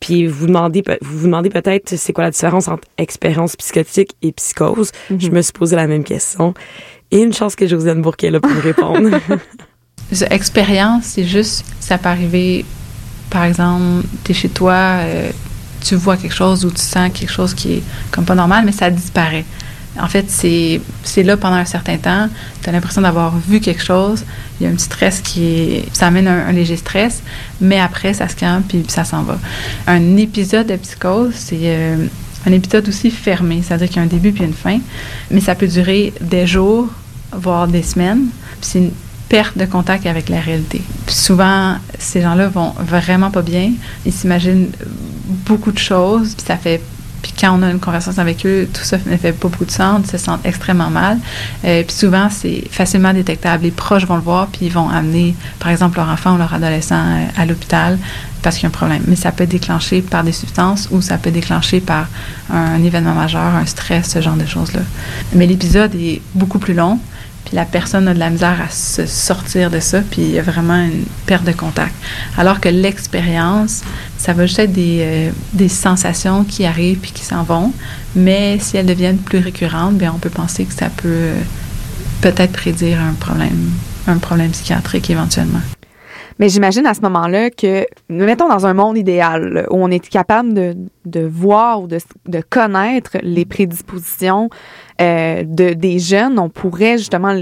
[0.00, 4.32] Puis vous demandez, vous vous demandez peut-être c'est quoi la différence entre expérience psychotique et
[4.32, 4.90] psychose.
[5.16, 6.52] Je me suis posé la même question.
[7.10, 9.18] Et une chance que Josiane Bourque est là pour me répondre.
[10.30, 12.64] Expérience, c'est juste, ça peut arriver,
[13.30, 15.30] par exemple, tu es chez toi, euh,
[15.80, 18.72] tu vois quelque chose ou tu sens quelque chose qui est comme pas normal, mais
[18.72, 19.44] ça disparaît.
[20.00, 22.28] En fait, c'est c'est là pendant un certain temps.
[22.62, 24.24] Tu as l'impression d'avoir vu quelque chose.
[24.60, 25.84] Il y a un petit stress qui est.
[25.92, 27.20] Ça amène un, léger stress,
[27.60, 29.38] mais après, ça se calme puis ça s'en va.
[29.86, 31.58] Un épisode de psychose, c'est.
[31.62, 32.06] euh,
[32.46, 34.78] un épisode aussi fermé, c'est-à-dire qu'il y a un début puis une fin,
[35.30, 36.88] mais ça peut durer des jours,
[37.32, 38.26] voire des semaines.
[39.28, 40.82] Perte de contact avec la réalité.
[41.06, 43.72] Puis souvent, ces gens-là vont vraiment pas bien.
[44.06, 44.70] Ils s'imaginent
[45.46, 46.80] beaucoup de choses, puis ça fait
[47.22, 49.70] puis quand on a une conversation avec eux, tout ça ne fait pas beaucoup de
[49.70, 51.18] sens, ils se sentent extrêmement mal.
[51.64, 53.64] Euh, puis souvent, c'est facilement détectable.
[53.64, 56.54] Les proches vont le voir, puis ils vont amener, par exemple, leur enfant ou leur
[56.54, 57.98] adolescent euh, à l'hôpital
[58.42, 59.02] parce qu'il y a un problème.
[59.08, 62.06] Mais ça peut être déclenché par des substances ou ça peut être déclenché par
[62.52, 64.80] un événement majeur, un stress, ce genre de choses-là.
[65.34, 67.00] Mais l'épisode est beaucoup plus long,
[67.48, 70.38] puis la personne a de la misère à se sortir de ça, puis il y
[70.38, 71.94] a vraiment une perte de contact.
[72.36, 73.80] Alors que l'expérience,
[74.18, 77.72] ça va juste être des, euh, sensations qui arrivent puis qui s'en vont,
[78.14, 81.40] mais si elles deviennent plus récurrentes, bien on peut penser que ça peut euh,
[82.20, 83.70] peut-être prédire un problème,
[84.06, 85.60] un problème psychiatrique éventuellement.
[86.38, 90.54] Mais j'imagine à ce moment-là que, mettons dans un monde idéal, où on est capable
[90.54, 94.48] de, de voir ou de, de connaître les prédispositions
[95.00, 97.34] euh, de, des jeunes, on pourrait justement,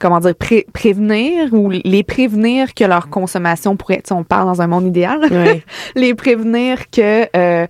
[0.00, 4.66] comment dire, pré- prévenir ou les prévenir que leur consommation pourrait, on parle dans un
[4.66, 5.20] monde idéal,
[5.96, 7.66] les prévenir que euh,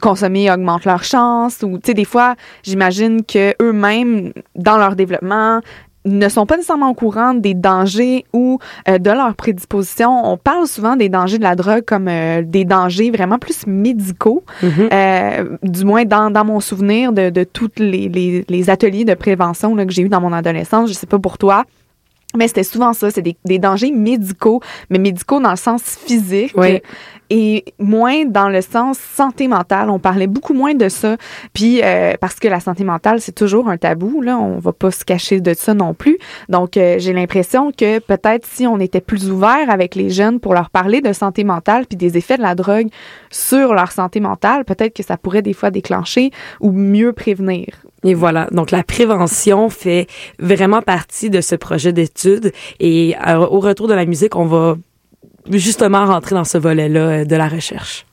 [0.00, 5.60] consommer augmente leur chance ou tu sais des fois j'imagine que eux-mêmes dans leur développement
[6.06, 10.10] ne sont pas nécessairement au courant des dangers ou euh, de leur prédisposition.
[10.24, 14.44] On parle souvent des dangers de la drogue comme euh, des dangers vraiment plus médicaux.
[14.62, 14.88] Mhm.
[14.92, 19.14] Euh, du moins dans, dans mon souvenir de, de tous les, les, les ateliers de
[19.14, 20.88] prévention là, que j'ai eu dans mon adolescence.
[20.88, 21.64] Je sais pas pour toi.
[22.36, 26.52] Mais c'était souvent ça, c'est des, des dangers médicaux, mais médicaux dans le sens physique
[26.56, 26.82] Oui.
[27.30, 29.90] Et moins dans le sens santé mentale.
[29.90, 31.16] On parlait beaucoup moins de ça,
[31.52, 34.90] puis euh, parce que la santé mentale c'est toujours un tabou là, on va pas
[34.90, 36.18] se cacher de ça non plus.
[36.48, 40.54] Donc euh, j'ai l'impression que peut-être si on était plus ouvert avec les jeunes pour
[40.54, 42.88] leur parler de santé mentale puis des effets de la drogue
[43.30, 47.66] sur leur santé mentale, peut-être que ça pourrait des fois déclencher ou mieux prévenir.
[48.04, 48.48] Et voilà.
[48.52, 50.06] Donc, la prévention fait
[50.38, 52.52] vraiment partie de ce projet d'étude.
[52.78, 54.76] Et euh, au retour de la musique, on va
[55.50, 58.06] justement rentrer dans ce volet-là euh, de la recherche.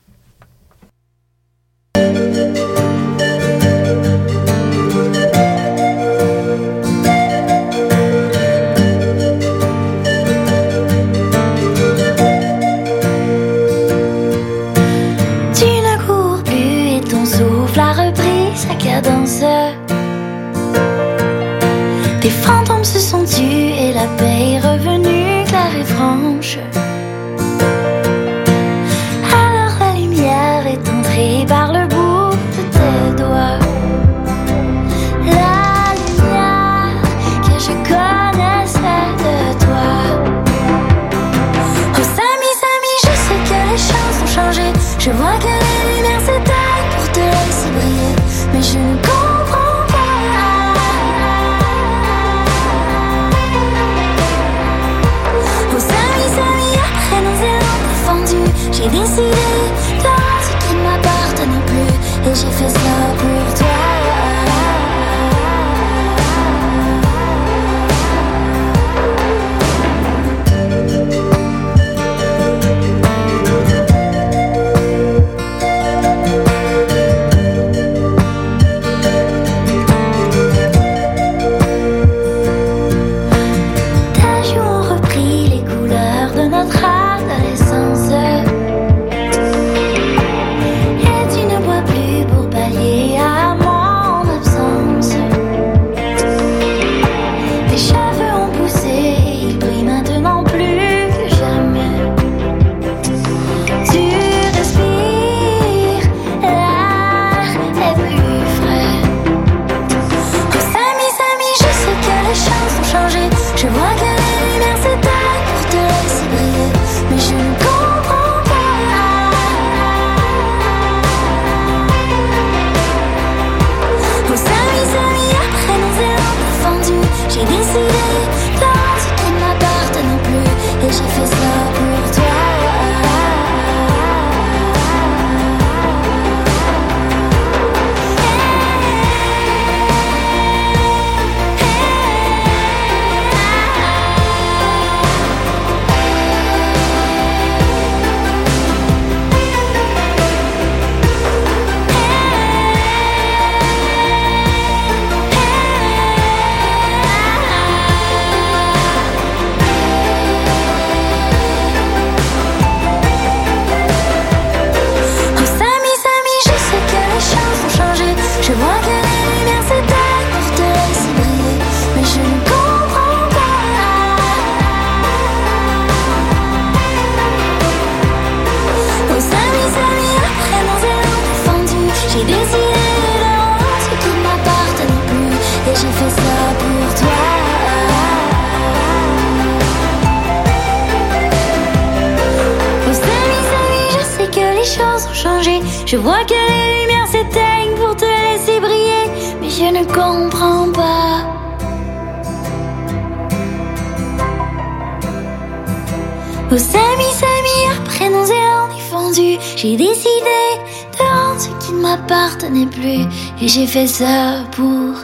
[213.42, 214.94] Et j'ai fait ça pour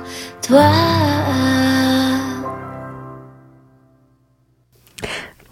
[0.47, 0.71] toi.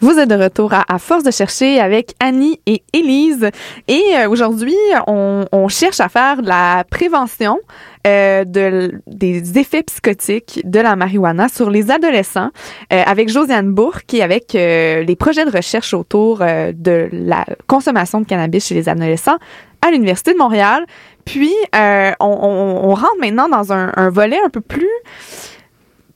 [0.00, 3.50] Vous êtes de retour à, Force de chercher avec Annie et Élise.
[3.88, 4.76] Et euh, aujourd'hui,
[5.08, 7.58] on, cherche à faire de la prévention
[8.06, 12.50] euh, de, des effets psychotiques de la marijuana sur les adolescents
[12.92, 18.26] euh, avec Josiane Bourque et avec les projets de recherche autour de la consommation de
[18.26, 19.38] cannabis chez les adolescents
[19.86, 20.86] à l'Université de Montréal.
[21.28, 24.88] Puis, euh, on, on- on rentre maintenant dans un, un volet un peu plus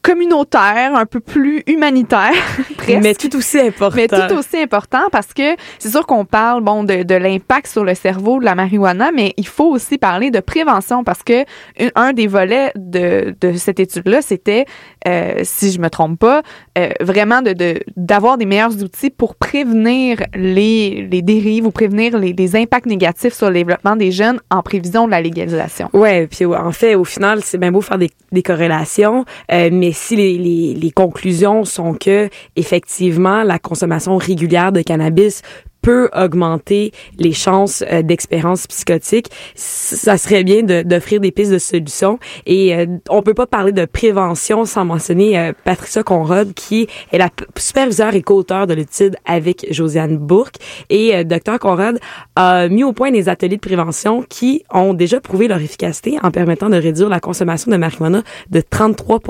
[0.03, 2.33] communautaire, un peu plus humanitaire,
[2.77, 3.01] presque.
[3.03, 3.97] Mais tout aussi important.
[3.97, 7.85] Mais tout aussi important parce que c'est sûr qu'on parle bon de, de l'impact sur
[7.85, 11.43] le cerveau de la marijuana, mais il faut aussi parler de prévention parce que
[11.81, 14.67] un, un des volets de, de cette étude-là, c'était,
[15.07, 16.43] euh, si je me trompe pas,
[16.79, 22.19] euh, vraiment de de- d'avoir des meilleurs outils pour prévenir les, les dérives ou prévenir
[22.19, 25.89] les, les impacts négatifs sur le développement des jeunes en prévision de la légalisation.
[25.93, 29.92] Ouais, puis en fait, au final, c'est bien beau faire des, des corrélations, euh, mais
[29.93, 35.43] si les, les, les conclusions sont que effectivement la consommation régulière de cannabis
[35.83, 41.59] peut augmenter les chances euh, d'expérience psychotique, ça serait bien de- d'offrir des pistes de
[41.59, 42.19] solutions.
[42.47, 47.19] Et euh, on peut pas parler de prévention sans mentionner euh, Patricia Conrad, qui est
[47.19, 47.29] la
[47.59, 50.55] superviseure et co-auteur de l'étude avec Josiane Bourque.
[50.89, 51.99] Et euh, Dr Conrad
[52.37, 56.31] a mis au point des ateliers de prévention qui ont déjà prouvé leur efficacité en
[56.31, 59.21] permettant de réduire la consommation de marijuana de 33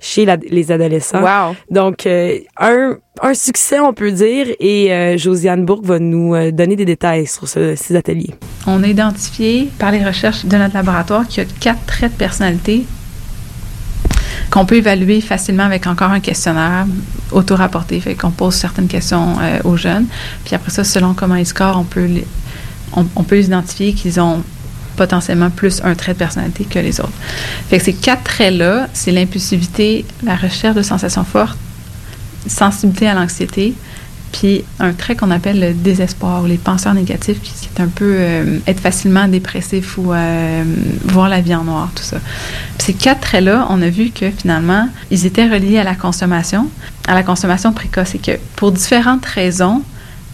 [0.00, 1.20] chez la- les adolescents.
[1.22, 1.54] Wow.
[1.70, 6.50] Donc, euh, un, un succès, on peut dire, et euh, Josiane Bourque va nous euh,
[6.50, 8.34] donner des détails sur ce- ces ateliers.
[8.66, 12.16] On a identifié par les recherches de notre laboratoire qu'il y a quatre traits de
[12.18, 12.84] personnalité
[14.50, 16.86] qu'on peut évaluer facilement avec encore un questionnaire
[17.32, 17.98] auto-rapporté.
[18.00, 20.06] Fait qu'on pose certaines questions euh, aux jeunes.
[20.44, 22.08] Puis après ça, selon comment ils scorent, on peut,
[22.94, 24.42] on peut identifier qu'ils ont
[24.96, 27.10] potentiellement plus un trait de personnalité que les autres.
[27.68, 31.58] Fait que ces quatre traits-là, c'est l'impulsivité, la recherche de sensations fortes,
[32.46, 33.74] sensibilité à l'anxiété,
[34.34, 38.16] puis un trait qu'on appelle le désespoir ou les penseurs négatifs, qui est un peu
[38.18, 40.64] euh, être facilement dépressif ou euh,
[41.04, 42.16] voir la vie en noir, tout ça.
[42.76, 46.68] Puis ces quatre traits-là, on a vu que finalement, ils étaient reliés à la consommation,
[47.06, 49.82] à la consommation précoce, et que pour différentes raisons,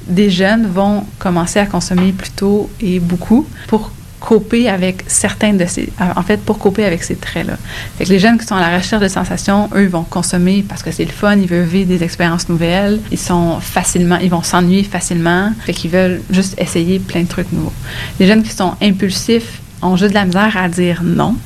[0.06, 5.64] des jeunes vont commencer à consommer plus tôt et beaucoup pour coper avec certains de
[5.66, 7.54] ces en fait pour coper avec ces traits là
[7.96, 10.82] fait que les jeunes qui sont à la recherche de sensations eux vont consommer parce
[10.82, 14.42] que c'est le fun ils veulent vivre des expériences nouvelles ils sont facilement ils vont
[14.42, 17.72] s'ennuyer facilement fait qu'ils veulent juste essayer plein de trucs nouveaux
[18.18, 21.36] les jeunes qui sont impulsifs ont juste de la misère à dire non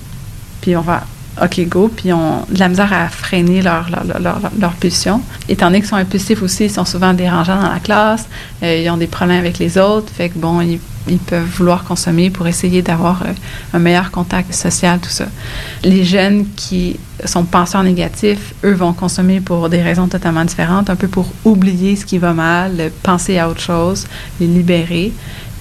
[0.60, 1.04] puis on va
[1.42, 5.20] OK, go, puis ont de la misère à freiner leur, leur, leur, leur, leur pulsion.
[5.48, 8.28] Étant donné qu'ils sont impulsifs aussi, ils sont souvent dérangeants dans la classe,
[8.62, 10.78] euh, ils ont des problèmes avec les autres, fait que bon, ils,
[11.08, 13.32] ils peuvent vouloir consommer pour essayer d'avoir euh,
[13.72, 15.26] un meilleur contact social, tout ça.
[15.82, 20.96] Les jeunes qui sont penseurs négatifs, eux vont consommer pour des raisons totalement différentes, un
[20.96, 24.06] peu pour oublier ce qui va mal, penser à autre chose,
[24.40, 25.12] les libérer.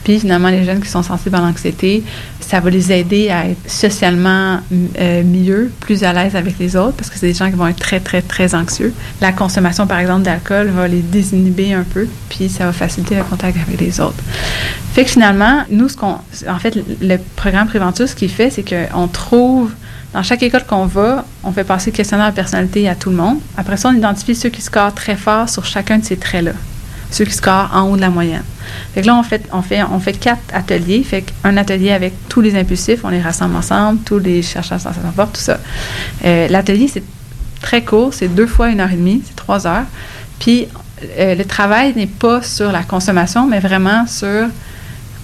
[0.04, 2.04] Puis finalement, les jeunes qui sont sensibles à l'anxiété,
[2.39, 4.60] ça va les aider à être socialement
[4.99, 7.68] euh, mieux, plus à l'aise avec les autres, parce que c'est des gens qui vont
[7.68, 8.93] être très, très, très anxieux.
[9.22, 13.24] La consommation, par exemple, d'alcool va les désinhiber un peu, puis ça va faciliter le
[13.24, 14.22] contact avec les autres.
[14.93, 18.64] Fait que finalement, nous, ce qu'on, en fait, le programme préventif, ce qu'il fait, c'est
[18.64, 19.72] qu'on trouve
[20.14, 23.16] dans chaque école qu'on va, on fait passer le questionnaire de personnalité à tout le
[23.16, 23.39] monde.
[23.58, 26.51] Après ça, on identifie ceux qui scorent très fort sur chacun de ces traits-là
[27.14, 28.43] ceux qui scorent en haut de la moyenne.
[28.93, 31.03] Fait là, on fait, on fait, on fait quatre ateliers.
[31.03, 34.84] Fait qu'un atelier avec tous les impulsifs, on les rassemble ensemble, tous les chercheurs de
[34.84, 35.59] sensations fortes, tout ça.
[36.26, 37.03] Euh, L'atelier, c'est
[37.61, 39.86] très court, c'est deux fois une heure et demie, c'est trois heures.
[40.39, 40.68] Puis,
[41.20, 44.47] euh, le travail n'est pas sur la consommation, mais vraiment sur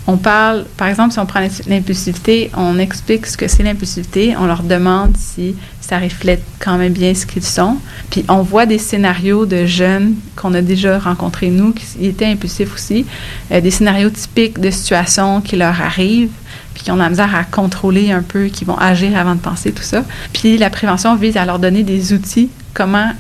[0.08, 4.48] on parle, par exemple, si on prend l'impulsivité, on explique ce que c'est l'impulsivité, on
[4.48, 5.56] leur demande si
[5.90, 7.78] ça reflète quand même bien ce qu'ils sont.
[8.12, 12.76] Puis on voit des scénarios de jeunes qu'on a déjà rencontrés, nous, qui étaient impulsifs
[12.76, 13.08] aussi,
[13.52, 16.30] euh, des scénarios typiques de situations qui leur arrivent,
[16.76, 19.72] puis qui ont la misère à contrôler un peu, qui vont agir avant de penser,
[19.72, 20.06] tout ça.
[20.32, 23.12] Puis la prévention vise à leur donner des outils, comment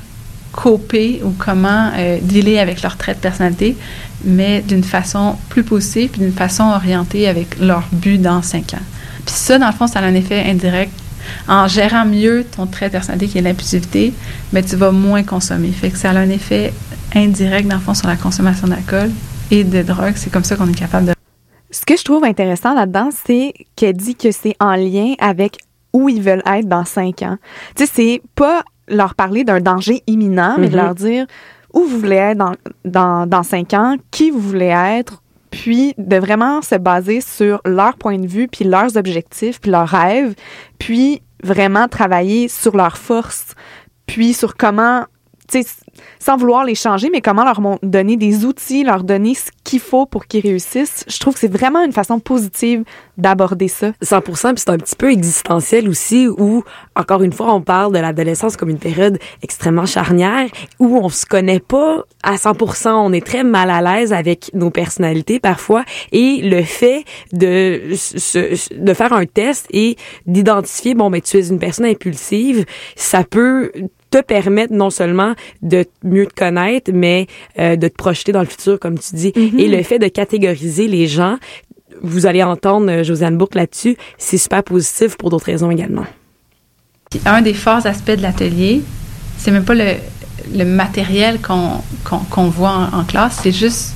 [0.51, 3.75] coper ou comment euh, dealer avec leur trait de personnalité,
[4.23, 8.85] mais d'une façon plus poussée, puis d'une façon orientée avec leur but dans cinq ans.
[9.25, 10.91] Puis ça, dans le fond, ça a un effet indirect.
[11.47, 14.13] En gérant mieux ton trait de personnalité qui est l'impulsivité,
[14.53, 15.69] mais tu vas moins consommer.
[15.71, 16.73] Fait que ça a un effet
[17.15, 19.11] indirect, dans le fond, sur la consommation d'alcool
[19.51, 20.13] et de drogue.
[20.15, 21.13] C'est comme ça qu'on est capable de
[21.71, 25.57] Ce que je trouve intéressant là-dedans, c'est qu'elle dit que c'est en lien avec
[25.93, 27.37] où ils veulent être dans cinq ans.
[27.75, 30.83] Tu sais, c'est pas leur parler d'un danger imminent, mais de Mhm.
[30.83, 31.25] leur dire
[31.73, 32.53] où vous voulez être dans,
[32.85, 35.21] dans, dans cinq ans, qui vous voulez être,
[35.51, 39.87] puis de vraiment se baser sur leur point de vue, puis leurs objectifs, puis leurs
[39.87, 40.35] rêves,
[40.77, 43.55] puis vraiment travailler sur leurs forces,
[44.05, 45.05] puis sur comment,
[46.19, 50.05] sans vouloir les changer, mais comment leur donner des outils, leur donner ce qu'il faut
[50.05, 51.03] pour qu'ils réussissent.
[51.07, 52.83] Je trouve que c'est vraiment une façon positive
[53.17, 53.91] d'aborder ça.
[54.01, 56.63] 100 puis c'est un petit peu existentiel aussi où
[56.95, 60.47] encore une fois on parle de l'adolescence comme une période extrêmement charnière
[60.79, 64.69] où on se connaît pas à 100 on est très mal à l'aise avec nos
[64.69, 67.91] personnalités parfois et le fait de
[68.77, 73.71] de faire un test et d'identifier bon mais tu es une personne impulsive, ça peut
[74.09, 77.27] te permettre non seulement de mieux te connaître, mais
[77.59, 79.33] euh, de te projeter dans le futur, comme tu dis.
[79.35, 81.37] Et le fait de catégoriser les gens,
[82.01, 86.05] vous allez entendre euh, Josiane Bourque là-dessus, c'est super positif pour d'autres raisons également.
[87.25, 88.81] Un des forts aspects de l'atelier,
[89.37, 89.93] c'est même pas le,
[90.55, 93.93] le matériel qu'on voit en, en classe, c'est juste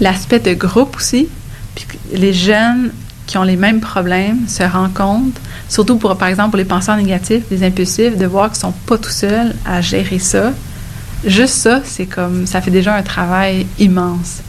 [0.00, 1.28] l'aspect de groupe aussi.
[1.74, 2.92] Puis les jeunes
[3.34, 7.42] qui ont les mêmes problèmes se rencontrent, surtout pour, par exemple, pour les penseurs négatifs,
[7.50, 10.52] les impulsifs, de voir qu'ils sont pas tout seuls à gérer ça.
[11.26, 14.40] Juste ça, c'est comme, ça fait déjà un travail immense.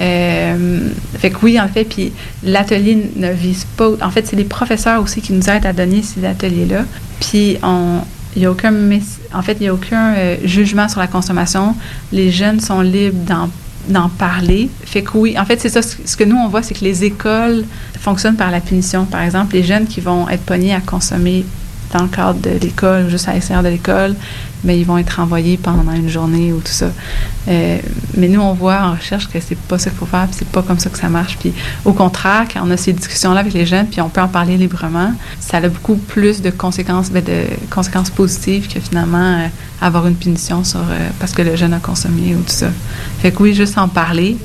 [0.00, 2.12] Euh, fait que oui, en fait, puis
[2.42, 3.90] l'atelier ne vise pas.
[4.02, 6.82] En fait, c'est les professeurs aussi qui nous aident à donner ces ateliers-là.
[7.20, 8.00] Puis on,
[8.34, 8.74] il y a aucun,
[9.34, 11.76] en fait, il y a aucun euh, jugement sur la consommation.
[12.10, 13.50] Les jeunes sont libres d'en
[13.88, 14.68] d'en parler.
[14.84, 15.82] Fait que oui, en fait, c'est ça.
[15.82, 17.64] Ce que nous, on voit, c'est que les écoles
[17.98, 19.04] fonctionnent par la punition.
[19.04, 21.44] Par exemple, les jeunes qui vont être pognés à consommer
[21.92, 24.14] dans le cadre de l'école ou juste à l'extérieur de l'école,
[24.64, 26.90] mais ils vont être envoyés pendant une journée ou tout ça.
[27.48, 27.78] Euh,
[28.16, 30.62] mais nous, on voit en recherche que c'est pas ça qu'il faut faire, c'est pas
[30.62, 31.36] comme ça que ça marche.
[31.38, 31.52] Puis
[31.84, 34.56] au contraire, quand on a ces discussions-là avec les jeunes, puis on peut en parler
[34.56, 39.46] librement, ça a beaucoup plus de conséquences, ben, de conséquences positives que finalement euh,
[39.80, 42.68] avoir une punition sur euh, parce que le jeune a consommé ou tout ça.
[43.20, 44.36] Fait que oui, juste en parler,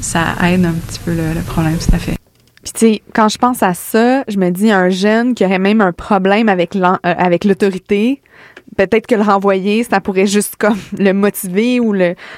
[0.00, 2.16] ça aide un petit peu le, le problème, tout à fait.
[2.66, 5.60] Puis tu sais, quand je pense à ça, je me dis un jeune qui aurait
[5.60, 8.20] même un problème avec euh, l'autorité,
[8.76, 11.94] peut-être que le renvoyer, ça pourrait juste comme le motiver ou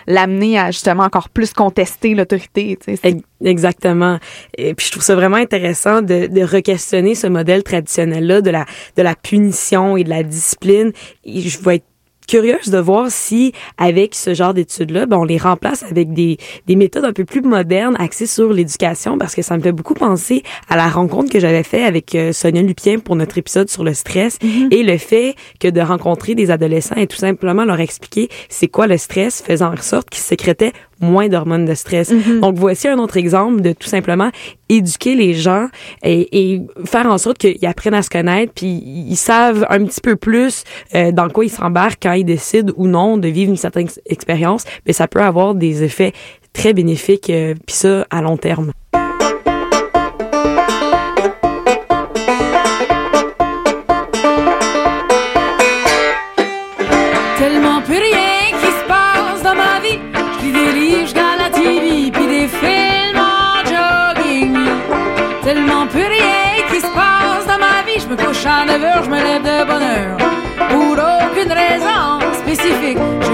[0.06, 2.78] l'amener à justement encore plus contester l'autorité.
[2.84, 3.16] tu sais.
[3.42, 4.18] Exactement.
[4.58, 8.66] Et puis je trouve ça vraiment intéressant de, de re-questionner ce modèle traditionnel-là de la,
[8.98, 10.92] de la punition et de la discipline.
[11.24, 11.87] Et je vais être
[12.28, 16.76] curieuse de voir si, avec ce genre d'études-là, ben, on les remplace avec des, des
[16.76, 20.44] méthodes un peu plus modernes axées sur l'éducation, parce que ça me fait beaucoup penser
[20.68, 23.94] à la rencontre que j'avais fait avec euh, Sonia Lupien pour notre épisode sur le
[23.94, 24.38] stress
[24.70, 28.86] et le fait que de rencontrer des adolescents et tout simplement leur expliquer c'est quoi
[28.86, 32.12] le stress, faisant en sorte qu'ils sécrétaient moins d'hormones de stress.
[32.40, 34.30] Donc voici un autre exemple de tout simplement
[34.68, 35.68] éduquer les gens
[36.02, 40.00] et, et faire en sorte qu'ils apprennent à se connaître, puis ils savent un petit
[40.00, 43.56] peu plus euh, dans quoi ils s'embarquent quand ils décident ou non de vivre une
[43.56, 46.12] certaine ex- expérience, mais ça peut avoir des effets
[46.52, 48.72] très bénéfiques, euh, puis ça à long terme.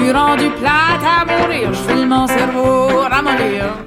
[0.05, 1.73] Suis rendu plate à mourir.
[1.73, 3.84] Je file mon cerveau ramollir.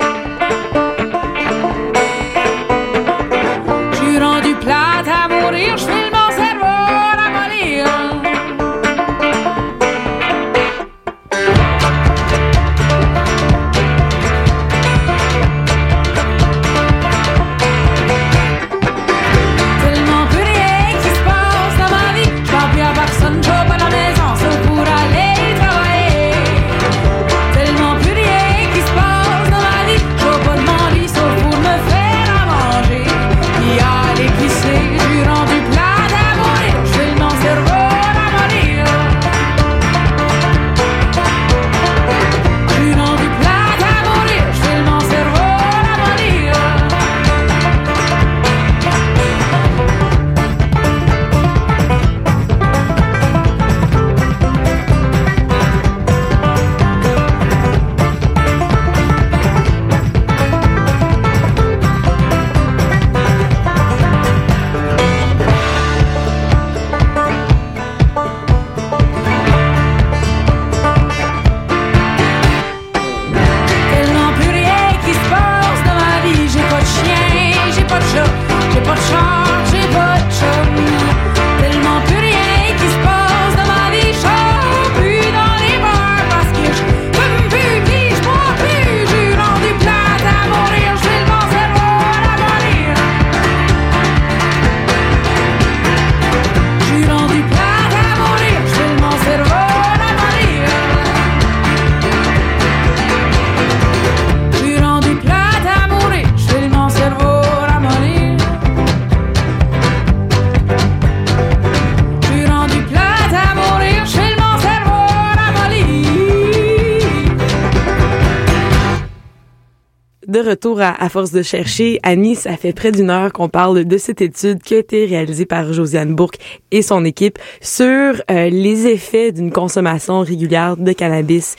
[120.43, 123.97] De retour à, force de chercher, Annie, ça fait près d'une heure qu'on parle de
[123.97, 126.37] cette étude qui a été réalisée par Josiane Bourque
[126.69, 127.87] et son équipe sur
[128.29, 131.55] euh, les effets d'une consommation régulière de cannabis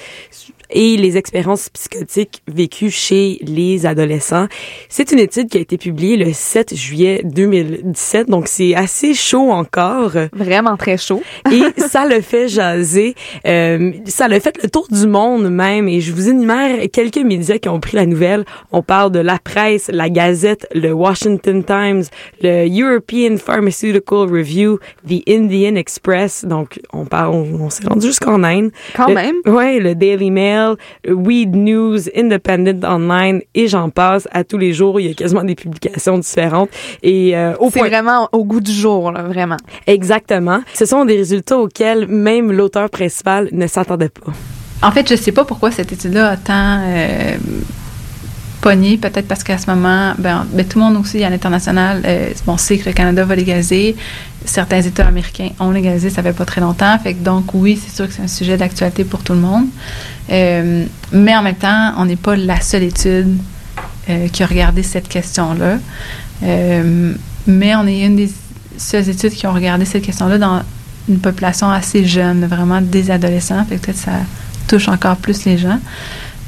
[0.71, 4.47] et les expériences psychotiques vécues chez les adolescents.
[4.89, 9.51] C'est une étude qui a été publiée le 7 juillet 2017, donc c'est assez chaud
[9.51, 10.13] encore.
[10.33, 11.23] Vraiment très chaud.
[11.53, 13.15] et ça le fait jaser.
[13.47, 15.89] Euh, ça le fait le tour du monde même.
[15.89, 18.45] Et je vous énumère quelques médias qui ont pris la nouvelle.
[18.73, 22.05] On parle de la presse, la Gazette, le Washington Times,
[22.43, 26.45] le European Pharmaceutical Review, The Indian Express.
[26.45, 28.71] Donc, on parle, on, on s'est rendu jusqu'en Inde.
[28.95, 29.37] Quand Le- même.
[29.47, 30.58] Ouais, le Daily Mail,
[31.07, 34.29] Weed News, Independent Online et j'en passe.
[34.33, 36.71] À tous les jours, il y a quasiment des publications différentes.
[37.03, 39.57] Et euh, au C'est point vraiment au goût du jour, là, vraiment.
[39.87, 40.61] Exactement.
[40.75, 44.33] Ce sont des résultats auxquels même l'auteur principal ne s'attendait pas.
[44.83, 47.37] En fait, je sais pas pourquoi cette étude-là a tant euh,
[48.61, 52.57] Peut-être parce qu'à ce moment, ben, ben, tout le monde aussi à l'international, euh, bon,
[52.57, 53.97] sait que le Canada va légaliser.
[54.45, 56.99] Certains États américains ont légalisé, ça fait pas très longtemps.
[56.99, 59.67] Fait que donc, oui, c'est sûr que c'est un sujet d'actualité pour tout le monde.
[60.31, 63.39] Euh, mais en même temps, on n'est pas la seule étude
[64.11, 65.79] euh, qui a regardé cette question-là.
[66.43, 68.31] Mais on est une des
[68.77, 70.63] seules études qui ont regardé cette question-là dans
[71.09, 73.65] une population assez jeune, vraiment des adolescents.
[73.65, 74.13] Fait que peut-être ça
[74.67, 75.79] touche encore plus les gens.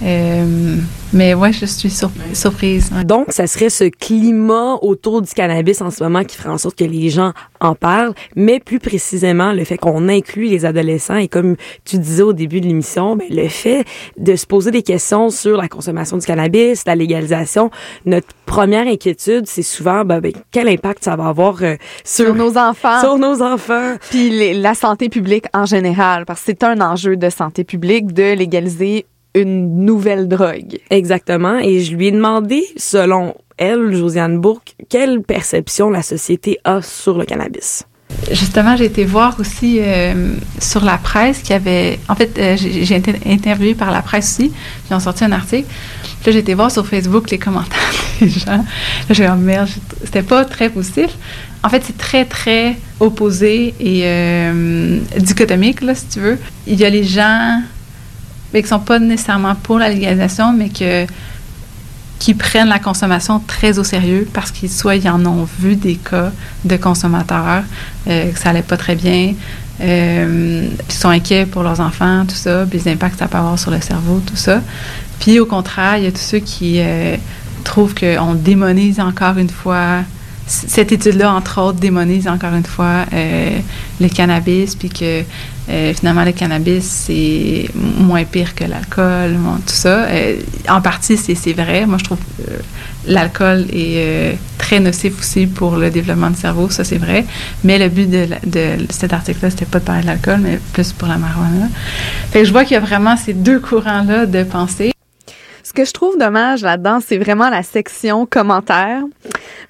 [0.02, 0.76] Euh,
[1.12, 2.90] mais ouais, je suis sur- surprise.
[2.96, 3.04] ouais.
[3.04, 6.78] Donc, ça serait ce climat autour du cannabis en ce moment qui ferait en sorte
[6.78, 11.28] que les gens en parlent, mais plus précisément le fait qu'on inclut les adolescents et
[11.28, 13.84] comme tu disais au début de l'émission, ben, le fait
[14.16, 17.70] de se poser des questions sur la consommation du cannabis, la légalisation,
[18.06, 22.34] notre première inquiétude, c'est souvent ben, ben, quel impact ça va avoir euh, sur, Sur
[22.34, 23.00] nos enfants.
[23.00, 23.96] sur nos enfants.
[24.10, 28.12] Puis les- la santé publique en général, parce que c'est un enjeu de santé publique
[28.14, 29.04] de légaliser
[29.34, 30.78] une nouvelle drogue.
[30.90, 31.58] Exactement.
[31.58, 37.18] Et je lui ai demandé, selon elle, Josiane Bourque, quelle perception la société a sur
[37.18, 37.84] le cannabis.
[38.32, 41.98] Justement, j'ai été voir aussi euh, sur la presse qui avait.
[42.08, 44.52] En fait, euh, j'ai été interviewée par la presse aussi.
[44.90, 45.68] Ils ont sorti un article.
[45.68, 48.46] Puis là, j'ai été voir sur Facebook les commentaires des gens.
[48.56, 48.64] Là,
[49.10, 49.68] j'ai dit, oh merde,
[50.04, 51.10] c'était pas très positif.
[51.62, 56.38] En fait, c'est très, très opposé et euh, dichotomique, là, si tu veux.
[56.66, 57.60] Il y a les gens
[58.52, 61.06] mais qui sont pas nécessairement pour la légalisation, mais que
[62.18, 65.96] qui prennent la consommation très au sérieux parce qu'ils soit ils en ont vu des
[65.96, 66.30] cas
[66.66, 67.64] de consommateurs
[68.08, 69.32] euh, que ça allait pas très bien,
[69.80, 73.38] euh, ils sont inquiets pour leurs enfants, tout ça, puis les impacts que ça peut
[73.38, 74.60] avoir sur le cerveau, tout ça.
[75.18, 77.16] Puis au contraire, il y a tous ceux qui euh,
[77.64, 80.02] trouvent qu'on démonise encore une fois
[80.50, 83.58] cette étude-là, entre autres, démonise encore une fois euh,
[84.00, 85.22] le cannabis, puis que
[85.68, 90.06] euh, finalement, le cannabis, c'est moins pire que l'alcool, bon, tout ça.
[90.06, 91.86] Euh, en partie, c'est vrai.
[91.86, 92.56] Moi, je trouve que euh,
[93.06, 97.24] l'alcool est euh, très nocif aussi pour le développement du cerveau, ça, c'est vrai.
[97.62, 100.92] Mais le but de, de cet article-là, c'était pas de parler de l'alcool, mais plus
[100.92, 101.68] pour la marijuana.
[102.32, 104.90] Fait que je vois qu'il y a vraiment ces deux courants-là de pensée.
[105.70, 109.04] Ce que je trouve dommage là-dedans, c'est vraiment la section commentaires.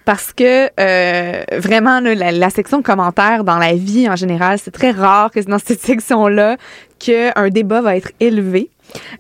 [0.07, 4.93] Parce que euh, vraiment, là, la, section commentaires dans la vie en général, c'est très
[4.93, 6.57] rare que c'est dans cette section-là
[6.99, 8.71] qu'un débat va être élevé.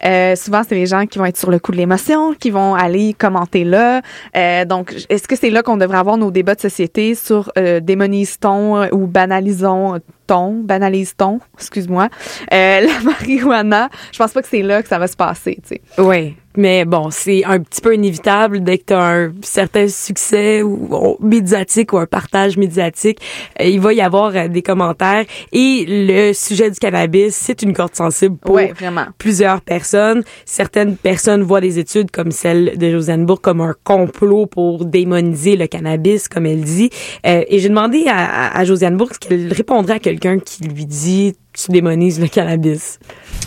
[0.04, 2.74] Euh, souvent, c'est les gens qui vont être sur le coup de l'émotion, qui vont
[2.74, 4.00] aller commenter là.
[4.34, 7.80] Euh, donc, est-ce que c'est là qu'on devrait avoir nos débats de société sur euh,
[7.80, 10.00] démonise-t-on ou banalisons-t-on,
[10.34, 12.08] banalise-t-on, excuse-moi,
[12.52, 13.88] euh, la marijuana?
[14.12, 15.80] Je pense pas que c'est là que ça va se passer, tu sais.
[15.98, 20.62] Oui, mais bon, c'est un petit peu inévitable dès que tu as un certain succès
[20.62, 23.18] ou, ou médiatique ou un partage médiatique,
[23.60, 27.72] euh, il va y avoir euh, des commentaires et le sujet du cannabis, c'est une
[27.72, 29.06] corde sensible pour Ouais, vraiment.
[29.18, 30.22] plusieurs personnes.
[30.44, 35.56] Certaines personnes voient des études comme celle de Josiane Bourg comme un complot pour démoniser
[35.56, 36.90] le cannabis, comme elle dit.
[37.26, 40.64] Euh, et j'ai demandé à, à, à Josiane Bourg ce qu'elle répondrait à quelqu'un qui
[40.64, 43.00] lui dit tu démonises le cannabis.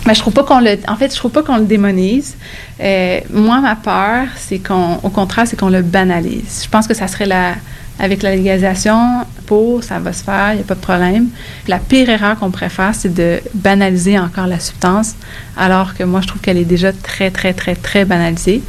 [0.05, 0.77] Je trouve pas qu'on le.
[0.87, 2.35] En fait, je trouve pas qu'on le démonise.
[2.81, 6.63] Euh, moi, ma peur, c'est qu'on, au contraire, c'est qu'on le banalise.
[6.65, 7.55] Je pense que ça serait la,
[7.99, 11.27] avec la légalisation, pour, ça va se faire, il n'y a pas de problème.
[11.67, 15.15] La pire erreur qu'on pourrait faire, c'est de banaliser encore la substance,
[15.55, 18.63] alors que moi, je trouve qu'elle est déjà très, très, très, très banalisée.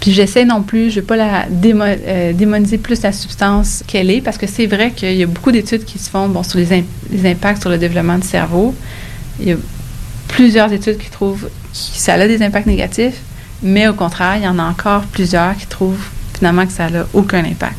[0.00, 4.10] Puis j'essaie non plus, je ne veux pas la euh, démoniser plus la substance qu'elle
[4.10, 6.58] est, parce que c'est vrai qu'il y a beaucoup d'études qui se font bon, sur
[6.58, 8.74] les, les impacts sur le développement du cerveau.
[9.38, 9.56] Il y a
[10.28, 13.20] plusieurs études qui trouvent que ça a des impacts négatifs,
[13.62, 16.04] mais au contraire, il y en a encore plusieurs qui trouvent
[16.36, 17.76] finalement que ça n'a aucun impact.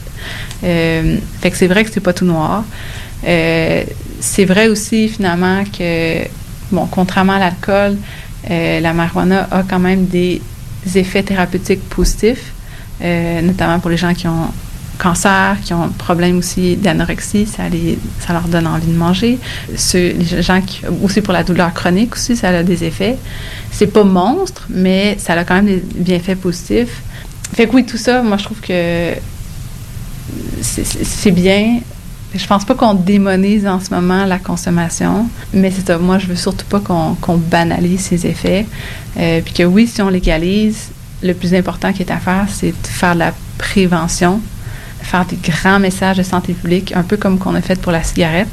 [0.63, 2.63] Euh, c'est vrai que c'est pas tout noir.
[3.26, 3.84] Euh,
[4.19, 6.24] c'est vrai aussi finalement que,
[6.71, 7.97] bon, contrairement à l'alcool,
[8.49, 10.41] euh, la marijuana a quand même des
[10.95, 12.53] effets thérapeutiques positifs.
[13.01, 14.49] notamment pour les gens qui ont
[14.97, 17.63] cancer, qui ont problème aussi d'anorexie, ça,
[18.19, 19.39] ça leur donne envie de manger.
[19.76, 23.17] Ceux, gens qui, aussi pour la douleur chronique aussi, ça a des effets.
[23.71, 27.01] C'est pas monstre, mais ça a quand même des bienfaits positifs.
[27.53, 29.13] Fait que oui, tout ça, moi je trouve que
[30.61, 31.79] c'est- bien.
[32.36, 35.95] Je pense pas qu'on démonise en ce moment la consommation, mais c'est.
[35.99, 38.65] Moi, je veux surtout pas qu'on banalise ses effets.
[39.17, 40.89] Euh, puis que oui, si on légalise,
[41.21, 44.41] le plus important qui est à faire, c'est de faire de la prévention,
[45.01, 48.03] faire des grands messages de santé publique, un peu comme qu'on a fait pour la
[48.03, 48.49] cigarette.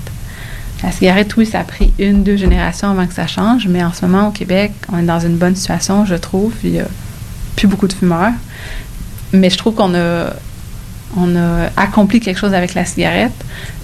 [0.83, 3.93] La cigarette, oui, ça a pris une, deux générations avant que ça change, mais en
[3.93, 6.53] ce moment, au Québec, on est dans une bonne situation, je trouve.
[6.65, 6.87] Il y a
[7.57, 8.33] plus beaucoup de fumeurs.
[9.33, 10.35] Mais je trouve qu'on a,
[11.17, 13.33] on a accompli quelque chose avec la cigarette.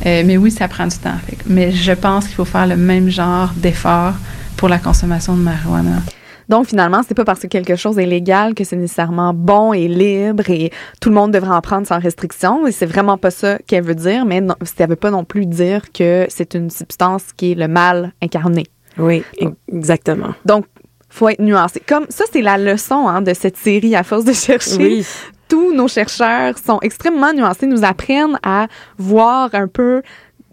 [0.04, 1.16] Euh, mais oui, ça prend du temps.
[1.26, 4.14] Fait mais je pense qu'il faut faire le même genre d'effort
[4.56, 6.02] pour la consommation de marijuana.
[6.48, 9.88] Donc finalement, c'est pas parce que quelque chose est légal que c'est nécessairement bon et
[9.88, 10.70] libre et
[11.00, 12.66] tout le monde devrait en prendre sans restriction.
[12.66, 15.46] Et c'est vraiment pas ça qu'elle veut dire, mais non, ça veut pas non plus
[15.46, 18.64] dire que c'est une substance qui est le mal incarné.
[18.98, 19.24] Oui,
[19.72, 20.34] exactement.
[20.44, 20.66] Donc,
[21.08, 21.82] faut être nuancé.
[21.86, 24.76] Comme ça, c'est la leçon hein, de cette série à force de chercher.
[24.76, 25.06] Oui.
[25.48, 28.66] Tous nos chercheurs sont extrêmement nuancés, nous apprennent à
[28.98, 30.02] voir un peu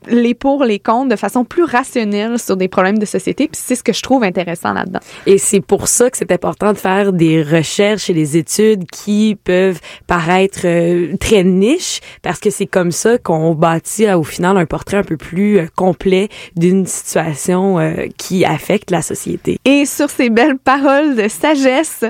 [0.07, 3.47] les pour, les contre de façon plus rationnelle sur des problèmes de société.
[3.47, 4.99] Puis c'est ce que je trouve intéressant là-dedans.
[5.25, 9.37] Et c'est pour ça que c'est important de faire des recherches et des études qui
[9.43, 14.57] peuvent paraître euh, très niches, parce que c'est comme ça qu'on bâtit euh, au final
[14.57, 17.77] un portrait un peu plus euh, complet d'une situation
[18.17, 19.59] qui affecte la société.
[19.65, 22.03] Et sur ces belles paroles de sagesse,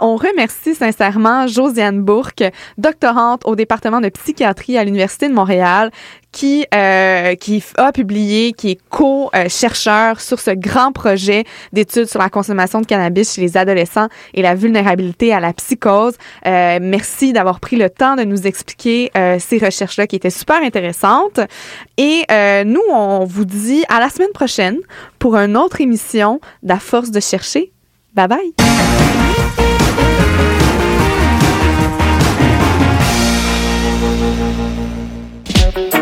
[0.00, 2.44] on remercie sincèrement Josiane Bourque,
[2.76, 5.90] doctorante au département de psychiatrie à l'Université de Montréal,
[6.32, 12.28] qui euh, qui a publié, qui est co-chercheur sur ce grand projet d'études sur la
[12.28, 16.14] consommation de cannabis chez les adolescents et la vulnérabilité à la psychose.
[16.46, 20.62] Euh, merci d'avoir pris le temps de nous expliquer euh, ces recherches-là qui étaient super
[20.62, 21.40] intéressantes.
[21.96, 24.78] Et euh, nous, on vous dit à la semaine prochaine
[25.18, 27.72] pour une autre émission d'À force de chercher.
[28.14, 28.54] Bye bye!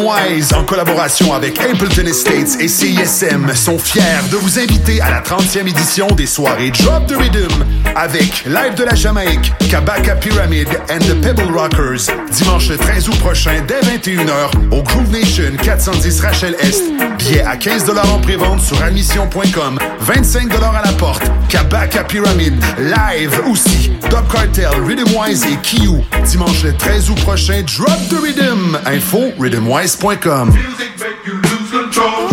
[0.00, 5.20] Wise, en collaboration avec Appleton Estates et CISM, sont fiers de vous inviter à la
[5.20, 7.64] 30e édition des soirées Drop the Rhythm
[7.94, 13.18] avec Live de la Jamaïque, Kabaka Pyramid and the Pebble Rockers, dimanche le 13 août
[13.18, 16.82] prochain dès 21h au Groove Nation 410 Rachel Est.
[17.18, 21.22] Billets à 15 en prévente sur admission.com, 25 à la porte.
[21.48, 23.92] Kabaka Pyramid, live aussi.
[24.10, 27.62] Dub Cartel, Rhythm Wise et Kiyu, dimanche le 13 août prochain.
[27.76, 28.78] Drop the Rhythm.
[28.86, 29.32] Info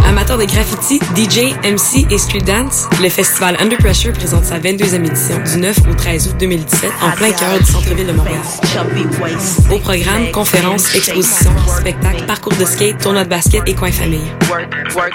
[0.08, 5.04] Amateurs de graffiti, DJ, MC et street dance, le festival Under Pressure présente sa 22e
[5.04, 8.42] édition du 9 au 13 août 2017 en plein cœur du centre-ville de Montréal.
[9.72, 14.32] Au programme, conférences, expositions, spectacles, parcours de skate, tournois de basket et coin famille.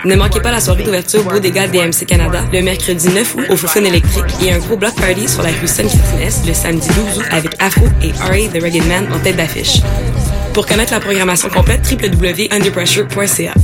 [0.05, 3.85] Ne manquez pas la soirée d'ouverture gars DMC Canada le mercredi 9 août au Fofun
[3.85, 7.53] électrique et un gros block party sur la rue Sainte-Catherine-Est le samedi 12 août avec
[7.61, 8.49] Afro et R.A.
[8.49, 9.81] The Rugged Man en tête d'affiche.
[10.55, 13.55] Pour connaître la programmation complète, www.underpressure.ca.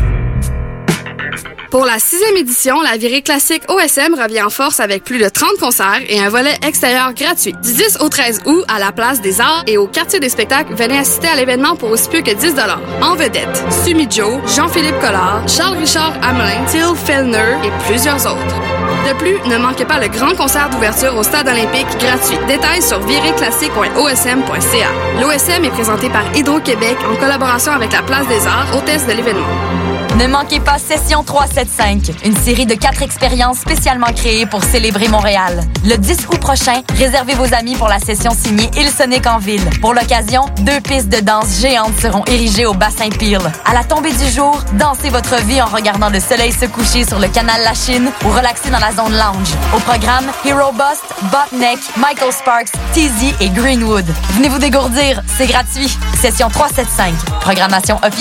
[1.71, 5.57] Pour la sixième édition, la virée classique OSM revient en force avec plus de 30
[5.61, 7.53] concerts et un volet extérieur gratuit.
[7.63, 10.75] Du 10 au 13 août, à la place des arts et au quartier des spectacles,
[10.75, 12.57] venez assister à l'événement pour aussi peu que 10
[13.03, 18.90] En vedette, Sumi Joe, Jean-Philippe Collard, Charles-Richard Hamelin, Till Fellner et plusieurs autres.
[19.09, 22.39] De plus, ne manquez pas le grand concert d'ouverture au Stade olympique gratuit.
[22.47, 25.21] Détails sur viréclassique.osm.ca.
[25.21, 29.90] L'OSM est présenté par Hydro-Québec en collaboration avec la Place des Arts, hôtesse de l'événement.
[30.19, 35.63] Ne manquez pas Session 375, une série de quatre expériences spécialement créées pour célébrer Montréal.
[35.85, 39.65] Le 10 août prochain, réservez vos amis pour la session signée Sonic en ville.
[39.81, 43.41] Pour l'occasion, deux pistes de danse géantes seront érigées au bassin Peel.
[43.65, 47.19] À la tombée du jour, dansez votre vie en regardant le soleil se coucher sur
[47.19, 49.51] le canal La Chine ou relaxez dans la zone lounge.
[49.75, 54.07] Au programme, Hero Bust, Botneck, Michael Sparks, Teasy et Greenwood.
[54.35, 55.97] Venez vous dégourdir, c'est gratuit.
[56.21, 57.15] Session 375.
[57.41, 58.21] Programmation officielle